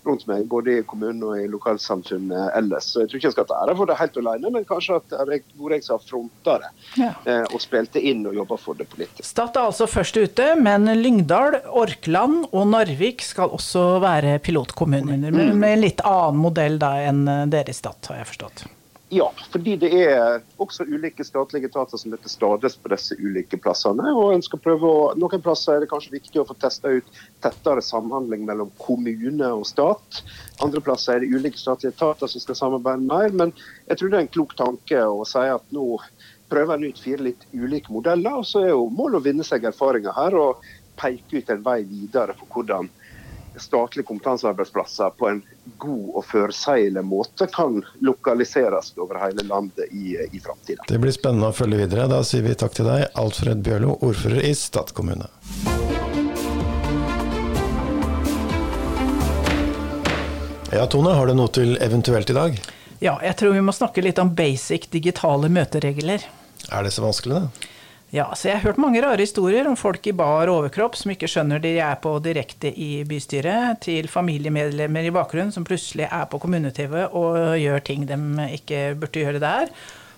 rundt 0.07 0.27
meg, 0.31 0.47
både 0.51 0.79
i 0.79 0.85
kommunen 0.89 1.23
og 1.27 1.41
i 1.41 1.47
lokalsamfunnet 1.51 2.53
ellers. 2.59 2.91
Så 2.93 3.03
jeg 3.03 3.11
tror 3.11 3.21
ikke 3.21 3.31
jeg 3.31 3.37
skal 3.37 3.49
ta 3.51 3.61
ære 3.65 3.77
for 3.79 3.91
det 3.91 3.99
helt 4.01 4.21
alene, 4.23 4.53
men 4.55 4.69
kanskje 4.69 5.01
at 5.01 5.17
det 5.31 5.41
hvor 5.57 5.75
jeg 5.75 5.85
som 5.87 6.03
fronta 6.03 6.57
det 6.63 6.71
ja. 7.01 7.11
Eh, 7.27 7.45
og 7.51 7.61
spilte 7.63 8.01
inn 8.01 8.25
og 8.29 8.37
jobba 8.39 8.59
for 8.61 8.79
det 8.79 8.89
politisk. 8.93 9.27
Stad 9.27 9.57
er 9.57 9.69
altså 9.71 9.89
først 9.91 10.17
ute, 10.17 10.49
men 10.61 10.89
Lyngdal, 11.01 11.61
Orkland 11.77 12.47
og 12.53 12.71
Narvik 12.73 13.25
skal 13.27 13.53
også 13.57 13.87
være 14.05 14.39
pilotkommuner. 14.45 15.19
Men 15.31 15.53
mm. 15.53 15.61
med 15.61 15.77
en 15.77 15.85
litt 15.85 16.03
annen 16.07 16.41
modell 16.41 16.81
da 16.83 16.97
enn 17.07 17.25
dere 17.53 17.73
i 17.73 17.77
Stad, 17.77 18.01
har 18.11 18.23
jeg 18.23 18.33
forstått. 18.35 18.67
Ja, 19.09 19.29
fordi 19.53 19.77
det 19.79 19.93
er 20.03 20.41
også 20.59 20.83
ulike 20.83 21.23
statlige 21.25 21.69
etater 21.69 22.01
som 22.01 22.11
heter 22.11 22.31
stades 22.33 22.75
på 22.83 22.91
disse 22.91 23.15
ulike 23.23 23.59
plassene. 23.63 24.03
og 24.11 24.33
en 24.35 24.43
skal 24.43 24.59
prøve 24.65 24.89
å, 24.91 25.05
Noen 25.15 25.43
plasser 25.45 25.77
er 25.77 25.85
det 25.85 25.91
kanskje 25.93 26.17
viktig 26.17 26.41
å 26.43 26.47
få 26.49 26.57
testa 26.59 26.91
ut 26.91 27.21
tettere 27.45 27.85
samhandling 27.87 28.43
mellom 28.49 28.73
kommune 28.83 29.53
og 29.55 29.63
stat. 29.71 30.25
Andre 30.59 30.83
plasser 30.83 31.15
er 31.15 31.23
det 31.23 31.31
ulike 31.31 31.61
statlige 31.61 31.95
etater 31.95 32.27
som 32.27 32.43
skal 32.43 32.59
samarbeide 32.59 33.07
mer. 33.07 33.31
Men 33.31 33.55
jeg 33.87 34.01
tror 34.01 34.11
det 34.11 34.19
er 34.19 34.27
en 34.27 34.35
klok 34.41 34.57
tanke 34.59 35.05
å 35.07 35.23
si 35.29 35.45
at 35.55 35.71
nå 35.71 35.87
prøver 36.51 36.75
en 36.75 36.91
ut 36.91 36.99
fire 36.99 37.29
litt 37.29 37.47
ulike 37.55 37.95
modeller. 37.95 38.43
og 38.43 38.51
Så 38.51 38.65
er 38.65 38.75
jo 38.75 38.89
målet 38.91 39.21
å 39.21 39.27
vinne 39.29 39.47
seg 39.47 39.71
erfaringer 39.71 40.19
her 40.19 40.35
og 40.35 40.67
peke 40.99 41.45
ut 41.45 41.55
en 41.55 41.63
vei 41.63 41.85
videre 41.87 42.35
for 42.35 42.51
hvordan 42.51 42.91
statlige 43.61 44.07
kompetansearbeidsplasser 44.07 45.15
på 45.19 45.29
en 45.31 45.43
god 45.83 46.19
og 46.21 46.25
førseilig 46.29 47.03
måte 47.05 47.49
kan 47.53 47.81
lokaliseres 48.05 48.93
over 49.01 49.21
hele 49.21 49.47
landet 49.49 49.91
i, 49.91 50.17
i 50.31 50.41
framtida. 50.41 50.85
Det 50.89 51.01
blir 51.03 51.15
spennende 51.15 51.51
å 51.51 51.57
følge 51.57 51.83
videre. 51.85 52.09
Da 52.11 52.23
sier 52.27 52.47
vi 52.47 52.57
takk 52.59 52.77
til 52.77 52.89
deg, 52.89 53.09
Alfred 53.19 53.65
Bjørlo, 53.67 53.99
ordfører 54.07 54.45
i 54.47 54.55
Stad 54.57 54.93
kommune. 54.97 55.29
Ja, 60.73 60.87
Tone, 60.91 61.15
har 61.15 61.31
du 61.31 61.37
noe 61.39 61.49
til 61.55 61.77
eventuelt 61.81 62.31
i 62.31 62.37
dag? 62.37 62.59
Ja, 62.99 63.15
jeg 63.23 63.37
tror 63.39 63.55
vi 63.55 63.63
må 63.65 63.73
snakke 63.77 64.03
litt 64.05 64.19
om 64.19 64.33
basic 64.37 64.89
digitale 64.93 65.49
møteregler. 65.53 66.25
Er 66.73 66.85
det 66.85 66.93
så 66.97 67.05
vanskelig, 67.05 67.45
da? 67.45 67.73
Ja, 68.15 68.29
så 68.39 68.49
Jeg 68.49 68.61
har 68.61 68.69
hørt 68.69 68.79
mange 68.79 69.01
rare 69.03 69.19
historier 69.19 69.67
om 69.67 69.75
folk 69.77 70.07
i 70.07 70.15
bar 70.15 70.47
overkropp 70.47 70.95
som 70.95 71.11
ikke 71.11 71.27
skjønner 71.27 71.59
de 71.59 71.75
er 71.83 71.97
på 71.99 72.13
direkte 72.23 72.71
i 72.71 73.03
bystyret, 73.09 73.81
til 73.83 74.07
familiemedlemmer 74.09 75.09
i 75.09 75.15
bakgrunnen 75.15 75.51
som 75.53 75.67
plutselig 75.67 76.07
er 76.07 76.27
på 76.31 76.39
kommune-TV 76.39 77.09
og 77.09 77.59
gjør 77.59 77.83
ting 77.83 78.07
de 78.07 78.19
ikke 78.55 78.93
burde 79.01 79.25
gjøre 79.25 79.43
der. 79.43 79.73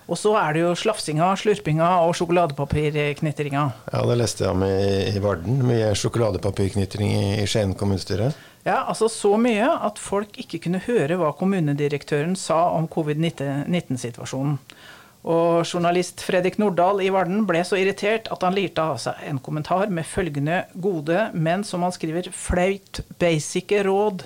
Og 0.09 0.17
så 0.17 0.33
er 0.37 0.53
det 0.53 0.61
jo 0.63 0.75
slafsinga, 0.77 1.27
slurpinga 1.37 1.87
og 2.05 2.15
sjokoladepapirknitringa. 2.17 3.65
Ja, 3.93 4.03
det 4.09 4.17
leste 4.17 4.45
jeg 4.45 4.53
om 4.55 4.63
i, 4.65 4.77
i 5.13 5.21
Varden. 5.21 5.59
Mye 5.69 5.91
sjokoladepapirknitring 5.97 7.11
i 7.41 7.45
Skien 7.49 7.75
kommunestyre. 7.77 8.31
Ja, 8.65 8.83
altså 8.89 9.09
så 9.09 9.35
mye 9.41 9.69
at 9.85 10.01
folk 10.01 10.37
ikke 10.41 10.61
kunne 10.65 10.81
høre 10.85 11.17
hva 11.19 11.29
kommunedirektøren 11.37 12.33
sa 12.37 12.67
om 12.73 12.89
covid-19-situasjonen. 12.91 14.57
Og 15.27 15.65
journalist 15.67 16.21
Fredrik 16.23 16.55
Nordahl 16.61 17.01
i 17.03 17.09
Varden 17.11 17.43
ble 17.47 17.59
så 17.67 17.75
irritert 17.75 18.29
at 18.31 18.43
han 18.45 18.55
lirte 18.55 18.83
av 18.83 18.99
seg 19.03 19.19
en 19.27 19.41
kommentar 19.43 19.91
med 19.91 20.07
følgende 20.07 20.61
gode, 20.79 21.27
men 21.33 21.65
som 21.67 21.83
han 21.83 21.95
skriver, 21.95 22.31
flaut 22.31 23.01
basice 23.19 23.83
råd. 23.83 24.23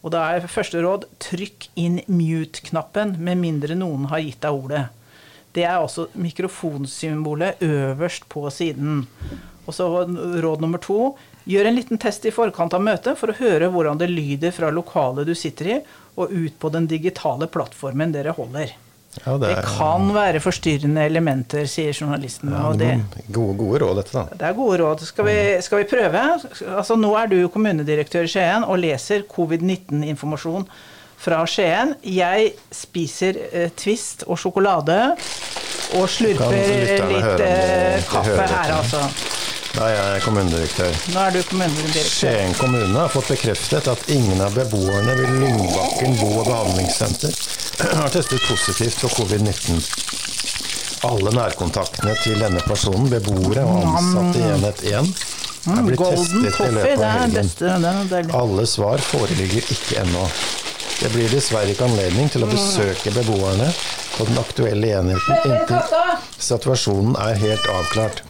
Og 0.00 0.14
da 0.14 0.24
er 0.32 0.48
første 0.48 0.80
råd 0.80 1.04
trykk 1.20 1.68
inn 1.76 2.00
mute-knappen 2.08 3.18
med 3.20 3.42
mindre 3.42 3.76
noen 3.76 4.08
har 4.08 4.24
gitt 4.24 4.40
deg 4.40 4.56
ordet. 4.56 4.86
Det 5.52 5.66
er 5.66 5.76
altså 5.76 6.08
mikrofonsymbolet 6.14 7.60
øverst 7.66 8.24
på 8.32 8.46
siden. 8.54 9.04
Og 9.66 9.74
så 9.76 9.84
råd 9.84 10.62
nummer 10.64 10.80
to. 10.80 11.16
Gjør 11.44 11.68
en 11.68 11.76
liten 11.76 12.00
test 12.00 12.24
i 12.24 12.32
forkant 12.32 12.72
av 12.76 12.84
møtet 12.84 13.18
for 13.20 13.32
å 13.32 13.40
høre 13.40 13.68
hvordan 13.72 14.00
det 14.00 14.08
lyder 14.08 14.54
fra 14.54 14.70
lokalet 14.72 15.28
du 15.28 15.34
sitter 15.36 15.74
i, 15.74 15.80
og 16.16 16.32
ut 16.32 16.56
på 16.60 16.70
den 16.72 16.88
digitale 16.88 17.50
plattformen 17.50 18.14
dere 18.14 18.32
holder. 18.36 18.72
Ja, 19.18 19.34
det, 19.38 19.48
det, 19.48 19.62
kan 19.66 20.06
være 20.14 20.40
forstyrrende 20.42 21.02
elementer, 21.10 21.64
sier 21.68 21.90
journalisten. 21.90 22.52
Ja, 22.54 22.70
det 22.78 22.92
gode, 23.26 23.56
gode, 23.58 23.80
råd, 23.82 23.98
dette, 23.98 24.14
da. 24.14 24.38
Det 24.38 24.46
er 24.46 24.54
gode 24.54 24.78
råd. 24.78 25.02
Skal 25.08 25.26
vi, 25.26 25.36
skal 25.66 25.82
vi 25.82 25.88
prøve? 25.90 26.22
Altså, 26.76 26.96
nå 26.96 27.10
er 27.18 27.32
du 27.32 27.40
kommunedirektør 27.50 28.28
i 28.28 28.30
Skien 28.30 28.66
og 28.66 28.78
leser 28.84 29.26
covid-19-informasjon 29.32 30.68
fra 31.20 31.42
Skien. 31.50 31.96
Jeg 32.06 32.52
spiser 32.70 33.42
eh, 33.50 33.74
Twist 33.76 34.22
og 34.28 34.38
sjokolade 34.40 35.00
og 35.98 36.06
slurper 36.06 36.54
litt 37.10 37.44
eh, 37.44 37.98
kaffe 38.06 38.46
her, 38.46 38.76
altså. 38.78 39.04
Da 39.70 39.86
er 39.86 39.96
jeg 40.16 40.22
kommunedirektør. 40.24 40.96
Nå 41.14 41.20
er 41.22 41.34
du 41.36 41.40
kommunedirektør. 41.46 42.08
Skien 42.10 42.54
kommune 42.58 42.96
har 42.98 43.10
fått 43.12 43.28
bekreftet 43.30 43.86
at 43.92 44.08
ingen 44.10 44.40
av 44.42 44.54
beboerne 44.58 45.14
ved 45.18 45.30
Lyngbakken 45.42 46.16
bo- 46.18 46.40
og 46.40 46.48
behandlingssenter 46.48 47.36
har 48.00 48.10
testet 48.14 48.42
positivt 48.48 48.98
for 49.04 49.14
covid-19. 49.20 49.78
Alle 51.08 51.32
nærkontaktene 51.32 52.16
til 52.24 52.42
denne 52.42 52.60
personen, 52.66 53.06
beboere 53.12 53.62
og 53.64 53.86
ansatte 53.88 54.42
i 54.42 54.48
enhet 54.52 54.82
1, 54.90 55.12
er 55.70 55.86
blitt 55.86 56.02
testet 56.02 56.60
i 56.66 56.72
løpet 56.74 57.04
av 57.06 57.14
helgen. 57.22 58.34
Alle 58.42 58.66
svar 58.68 59.00
foreligger 59.12 59.70
ikke 59.76 60.02
ennå. 60.02 60.26
Det 61.00 61.08
blir 61.14 61.30
dessverre 61.32 61.72
ikke 61.72 61.86
anledning 61.88 62.28
til 62.32 62.44
å 62.44 62.50
besøke 62.50 63.14
beboerne 63.16 63.70
på 64.18 64.26
den 64.28 64.36
aktuelle 64.42 64.90
enheten 64.98 65.46
inntil 65.48 66.18
situasjonen 66.40 67.16
er 67.22 67.38
helt 67.40 67.70
avklart. 67.72 68.20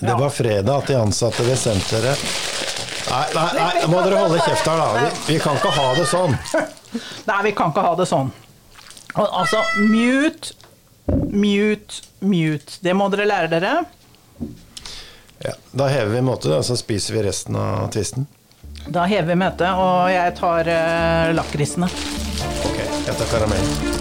Det 0.00 0.16
var 0.16 0.30
fredag 0.32 0.74
at 0.76 0.86
de 0.88 0.96
ansatte 0.96 1.44
ved 1.44 1.58
senteret 1.60 2.22
Nei, 3.10 3.24
nei, 3.34 3.46
nei, 3.56 3.86
må 3.90 4.02
dere 4.04 4.20
holde 4.22 4.38
kjeft 4.44 4.68
her, 4.70 4.78
da. 4.78 4.90
Vi, 4.94 5.32
vi 5.32 5.38
kan 5.42 5.56
ikke 5.58 5.72
ha 5.74 5.86
det 5.96 6.04
sånn. 6.06 6.36
Nei, 7.30 7.38
vi 7.48 7.52
kan 7.58 7.72
ikke 7.72 7.82
ha 7.82 7.94
det 7.98 8.06
sånn. 8.06 8.30
Altså, 9.18 9.62
mute, 9.82 10.52
mute, 11.34 12.04
mute. 12.22 12.78
Det 12.84 12.94
må 12.94 13.08
dere 13.10 13.26
lære 13.26 13.50
dere. 13.56 13.72
Ja, 15.42 15.56
da 15.72 15.88
hever 15.90 16.14
vi 16.14 16.22
måte, 16.28 16.52
og 16.54 16.62
så 16.68 16.76
spiser 16.78 17.18
vi 17.18 17.24
resten 17.26 17.58
av 17.58 17.88
tvisten. 17.96 18.28
Da 18.86 19.08
hever 19.10 19.32
vi 19.32 19.40
møtet, 19.42 19.72
og 19.74 20.12
jeg 20.12 20.36
tar 20.38 20.70
uh, 20.70 21.32
lakrisene. 21.34 21.90
Ok, 22.68 22.78
jeg 22.78 23.16
tar 23.16 23.32
karamell. 23.32 23.99